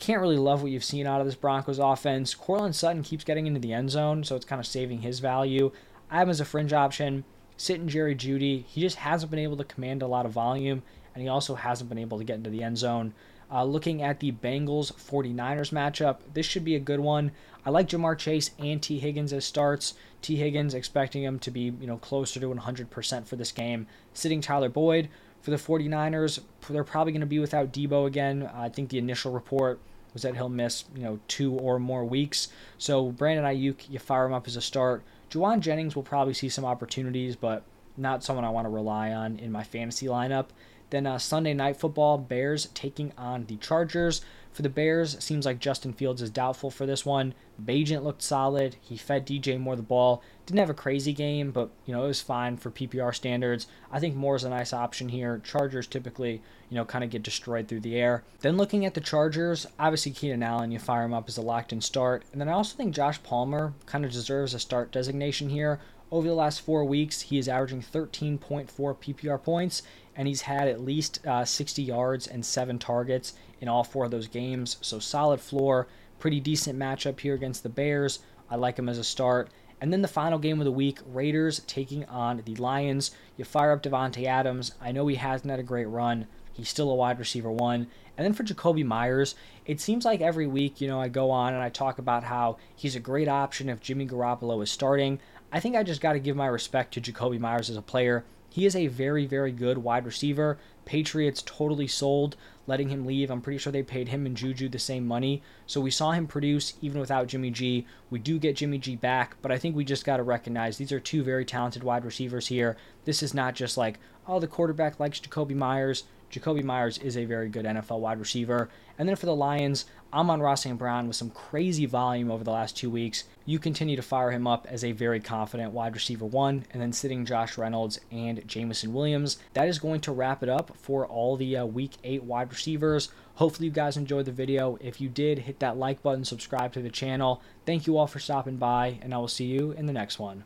can't 0.00 0.20
really 0.20 0.38
love 0.38 0.62
what 0.62 0.72
you've 0.72 0.82
seen 0.82 1.06
out 1.06 1.20
of 1.20 1.26
this 1.26 1.34
Broncos 1.34 1.78
offense. 1.78 2.34
Courtland 2.34 2.74
Sutton 2.74 3.02
keeps 3.02 3.22
getting 3.22 3.46
into 3.46 3.60
the 3.60 3.72
end 3.72 3.90
zone, 3.90 4.24
so 4.24 4.34
it's 4.34 4.44
kind 4.44 4.58
of 4.58 4.66
saving 4.66 5.02
his 5.02 5.20
value. 5.20 5.70
I 6.10 6.18
have 6.18 6.26
him 6.26 6.30
as 6.30 6.40
a 6.40 6.44
fringe 6.44 6.72
option 6.72 7.24
sitting 7.60 7.88
Jerry 7.88 8.14
Jeudy, 8.14 8.64
He 8.64 8.80
just 8.80 8.96
hasn't 8.96 9.30
been 9.30 9.38
able 9.38 9.58
to 9.58 9.64
command 9.64 10.00
a 10.00 10.06
lot 10.06 10.24
of 10.24 10.32
volume, 10.32 10.82
and 11.14 11.22
he 11.22 11.28
also 11.28 11.56
hasn't 11.56 11.90
been 11.90 11.98
able 11.98 12.16
to 12.16 12.24
get 12.24 12.36
into 12.36 12.48
the 12.48 12.62
end 12.62 12.78
zone. 12.78 13.12
Uh, 13.52 13.64
looking 13.64 14.00
at 14.00 14.20
the 14.20 14.32
Bengals 14.32 14.94
49ers 14.94 15.70
matchup, 15.70 16.20
this 16.32 16.46
should 16.46 16.64
be 16.64 16.74
a 16.74 16.80
good 16.80 17.00
one. 17.00 17.32
I 17.66 17.68
like 17.68 17.88
Ja'Marr 17.88 18.16
Chase 18.16 18.52
and 18.58 18.82
Tee 18.82 18.98
Higgins 18.98 19.34
as 19.34 19.44
starts. 19.44 19.92
Tee 20.22 20.36
Higgins 20.36 20.72
expecting 20.72 21.22
him 21.22 21.38
to 21.40 21.50
be, 21.50 21.74
you 21.78 21.86
know, 21.86 21.98
closer 21.98 22.40
to 22.40 22.46
100% 22.46 23.26
for 23.26 23.36
this 23.36 23.52
game. 23.52 23.86
Sitting 24.14 24.40
Tyler 24.40 24.70
Boyd 24.70 25.10
for 25.42 25.50
the 25.50 25.58
49ers, 25.58 26.40
they're 26.70 26.82
probably 26.82 27.12
going 27.12 27.20
to 27.20 27.26
be 27.26 27.40
without 27.40 27.74
Deebo 27.74 28.06
again. 28.06 28.48
I 28.54 28.70
think 28.70 28.88
the 28.88 28.98
initial 28.98 29.32
report 29.32 29.80
was 30.12 30.22
that 30.22 30.34
he'll 30.34 30.48
miss, 30.48 30.84
you 30.94 31.02
know, 31.02 31.20
two 31.28 31.54
or 31.54 31.78
more 31.78 32.04
weeks. 32.04 32.48
So 32.78 33.10
Brandon 33.10 33.44
Aiyuk, 33.44 33.88
you 33.88 33.98
fire 33.98 34.26
him 34.26 34.32
up 34.32 34.46
as 34.46 34.56
a 34.56 34.60
start. 34.60 35.02
Jauan 35.30 35.60
Jennings 35.60 35.94
will 35.94 36.02
probably 36.02 36.34
see 36.34 36.48
some 36.48 36.64
opportunities, 36.64 37.36
but 37.36 37.62
not 37.96 38.24
someone 38.24 38.44
I 38.44 38.50
want 38.50 38.64
to 38.64 38.70
rely 38.70 39.12
on 39.12 39.38
in 39.38 39.52
my 39.52 39.62
fantasy 39.62 40.06
lineup. 40.06 40.46
Then 40.90 41.06
uh, 41.06 41.18
Sunday 41.18 41.54
night 41.54 41.76
football, 41.76 42.18
Bears 42.18 42.68
taking 42.74 43.12
on 43.16 43.46
the 43.46 43.56
Chargers. 43.56 44.20
For 44.52 44.62
the 44.62 44.68
Bears, 44.68 45.22
seems 45.22 45.46
like 45.46 45.60
Justin 45.60 45.92
Fields 45.92 46.20
is 46.20 46.28
doubtful 46.28 46.70
for 46.70 46.84
this 46.84 47.06
one. 47.06 47.34
Bagent 47.64 48.02
looked 48.02 48.22
solid. 48.22 48.76
He 48.80 48.96
fed 48.96 49.24
DJ 49.24 49.60
Moore 49.60 49.76
the 49.76 49.82
ball. 49.82 50.22
Didn't 50.44 50.58
have 50.58 50.70
a 50.70 50.74
crazy 50.74 51.12
game, 51.12 51.52
but 51.52 51.70
you 51.86 51.94
know 51.94 52.04
it 52.04 52.08
was 52.08 52.20
fine 52.20 52.56
for 52.56 52.70
PPR 52.70 53.14
standards. 53.14 53.68
I 53.92 54.00
think 54.00 54.16
Moore 54.16 54.34
is 54.34 54.42
a 54.42 54.50
nice 54.50 54.72
option 54.72 55.08
here. 55.08 55.40
Chargers 55.44 55.86
typically, 55.86 56.42
you 56.68 56.74
know, 56.74 56.84
kind 56.84 57.04
of 57.04 57.10
get 57.10 57.22
destroyed 57.22 57.68
through 57.68 57.80
the 57.80 57.94
air. 57.94 58.24
Then 58.40 58.56
looking 58.56 58.84
at 58.84 58.94
the 58.94 59.00
Chargers, 59.00 59.66
obviously 59.78 60.10
Keenan 60.10 60.42
Allen, 60.42 60.72
you 60.72 60.80
fire 60.80 61.04
him 61.04 61.14
up 61.14 61.28
as 61.28 61.38
a 61.38 61.42
locked-in 61.42 61.80
start, 61.80 62.24
and 62.32 62.40
then 62.40 62.48
I 62.48 62.52
also 62.52 62.76
think 62.76 62.92
Josh 62.92 63.22
Palmer 63.22 63.72
kind 63.86 64.04
of 64.04 64.10
deserves 64.10 64.52
a 64.52 64.58
start 64.58 64.90
designation 64.90 65.48
here. 65.50 65.78
Over 66.12 66.26
the 66.26 66.34
last 66.34 66.62
four 66.62 66.84
weeks, 66.84 67.20
he 67.20 67.38
is 67.38 67.48
averaging 67.48 67.82
13.4 67.82 68.66
PPR 68.68 69.40
points, 69.40 69.82
and 70.16 70.26
he's 70.26 70.42
had 70.42 70.66
at 70.66 70.80
least 70.80 71.24
uh, 71.24 71.44
60 71.44 71.82
yards 71.82 72.26
and 72.26 72.44
seven 72.44 72.80
targets 72.80 73.34
in 73.60 73.68
all 73.68 73.84
four 73.84 74.06
of 74.06 74.10
those 74.10 74.26
games. 74.26 74.76
So 74.80 74.98
solid 74.98 75.40
floor, 75.40 75.86
pretty 76.18 76.40
decent 76.40 76.76
matchup 76.76 77.20
here 77.20 77.34
against 77.34 77.62
the 77.62 77.68
Bears. 77.68 78.18
I 78.50 78.56
like 78.56 78.76
him 78.76 78.88
as 78.88 78.98
a 78.98 79.04
start. 79.04 79.50
And 79.80 79.92
then 79.92 80.02
the 80.02 80.08
final 80.08 80.40
game 80.40 80.60
of 80.60 80.64
the 80.64 80.72
week, 80.72 80.98
Raiders 81.06 81.60
taking 81.68 82.04
on 82.06 82.42
the 82.44 82.56
Lions. 82.56 83.12
You 83.36 83.44
fire 83.44 83.70
up 83.70 83.82
Davante 83.82 84.24
Adams. 84.24 84.72
I 84.80 84.90
know 84.90 85.06
he 85.06 85.14
hasn't 85.14 85.50
had 85.50 85.60
a 85.60 85.62
great 85.62 85.86
run. 85.86 86.26
He's 86.52 86.68
still 86.68 86.90
a 86.90 86.94
wide 86.94 87.18
receiver 87.20 87.50
one. 87.50 87.86
And 88.18 88.24
then 88.26 88.34
for 88.34 88.42
Jakobi 88.42 88.84
Meyers, 88.84 89.34
it 89.64 89.80
seems 89.80 90.04
like 90.04 90.20
every 90.20 90.46
week, 90.46 90.80
you 90.80 90.88
know, 90.88 91.00
I 91.00 91.08
go 91.08 91.30
on 91.30 91.54
and 91.54 91.62
I 91.62 91.70
talk 91.70 91.98
about 91.98 92.24
how 92.24 92.58
he's 92.74 92.96
a 92.96 93.00
great 93.00 93.28
option 93.28 93.68
if 93.68 93.80
Jimmy 93.80 94.06
Garoppolo 94.06 94.62
is 94.62 94.70
starting. 94.70 95.20
I 95.52 95.60
think 95.60 95.74
I 95.74 95.82
just 95.82 96.00
got 96.00 96.12
to 96.12 96.20
give 96.20 96.36
my 96.36 96.46
respect 96.46 96.94
to 96.94 97.00
Jakobi 97.00 97.40
Meyers 97.40 97.70
as 97.70 97.76
a 97.76 97.82
player. 97.82 98.24
He 98.50 98.66
is 98.66 98.74
a 98.74 98.88
very, 98.88 99.26
very 99.26 99.52
good 99.52 99.78
wide 99.78 100.04
receiver. 100.04 100.58
Patriots 100.84 101.42
totally 101.44 101.86
sold 101.86 102.36
letting 102.66 102.88
him 102.88 103.06
leave. 103.06 103.30
I'm 103.30 103.40
pretty 103.40 103.58
sure 103.58 103.72
they 103.72 103.82
paid 103.82 104.08
him 104.08 104.26
and 104.26 104.36
Juju 104.36 104.68
the 104.68 104.78
same 104.78 105.06
money. 105.06 105.42
So 105.66 105.80
we 105.80 105.90
saw 105.90 106.12
him 106.12 106.26
produce 106.26 106.74
even 106.80 107.00
without 107.00 107.26
Jimmy 107.26 107.50
G. 107.50 107.86
We 108.10 108.18
do 108.18 108.38
get 108.38 108.56
Jimmy 108.56 108.78
G 108.78 108.96
back, 108.96 109.36
but 109.42 109.50
I 109.52 109.58
think 109.58 109.74
we 109.74 109.84
just 109.84 110.04
got 110.04 110.18
to 110.18 110.22
recognize 110.22 110.76
these 110.76 110.92
are 110.92 111.00
two 111.00 111.22
very 111.22 111.44
talented 111.44 111.82
wide 111.82 112.04
receivers 112.04 112.48
here. 112.48 112.76
This 113.04 113.22
is 113.22 113.34
not 113.34 113.54
just 113.54 113.76
like, 113.76 113.98
oh, 114.26 114.38
the 114.38 114.46
quarterback 114.46 115.00
likes 115.00 115.20
Jakobi 115.20 115.54
Meyers. 115.54 116.04
Jakobi 116.30 116.62
Meyers 116.62 116.98
is 116.98 117.16
a 117.16 117.24
very 117.24 117.48
good 117.48 117.64
NFL 117.64 118.00
wide 118.00 118.18
receiver. 118.18 118.68
And 118.98 119.08
then 119.08 119.16
for 119.16 119.26
the 119.26 119.34
Lions, 119.34 119.86
Amon-Ra 120.12 120.54
St. 120.54 120.78
Brown 120.78 121.06
with 121.06 121.16
some 121.16 121.30
crazy 121.30 121.86
volume 121.86 122.30
over 122.30 122.44
the 122.44 122.50
last 122.50 122.76
two 122.76 122.90
weeks. 122.90 123.24
You 123.46 123.58
continue 123.58 123.96
to 123.96 124.02
fire 124.02 124.30
him 124.30 124.46
up 124.46 124.66
as 124.68 124.84
a 124.84 124.92
very 124.92 125.20
confident 125.20 125.72
wide 125.72 125.94
receiver 125.94 126.24
one, 126.24 126.64
and 126.72 126.82
then 126.82 126.92
sitting 126.92 127.24
Josh 127.24 127.56
Reynolds 127.56 128.00
and 128.10 128.46
Jameson 128.46 128.92
Williams. 128.92 129.38
That 129.54 129.68
is 129.68 129.78
going 129.78 130.00
to 130.02 130.12
wrap 130.12 130.42
it 130.42 130.48
up 130.48 130.76
for 130.76 131.06
all 131.06 131.36
the 131.36 131.56
uh, 131.56 131.66
week 131.66 131.92
eight 132.04 132.22
wide 132.22 132.50
receivers. 132.50 133.10
Hopefully, 133.34 133.68
you 133.68 133.72
guys 133.72 133.96
enjoyed 133.96 134.26
the 134.26 134.32
video. 134.32 134.78
If 134.80 135.00
you 135.00 135.08
did, 135.08 135.40
hit 135.40 135.60
that 135.60 135.78
like 135.78 136.02
button, 136.02 136.24
subscribe 136.24 136.72
to 136.74 136.82
the 136.82 136.90
channel. 136.90 137.40
Thank 137.66 137.86
you 137.86 137.96
all 137.96 138.06
for 138.06 138.18
stopping 138.18 138.56
by, 138.56 138.98
and 139.02 139.14
I 139.14 139.18
will 139.18 139.28
see 139.28 139.46
you 139.46 139.72
in 139.72 139.86
the 139.86 139.92
next 139.92 140.18
one. 140.18 140.38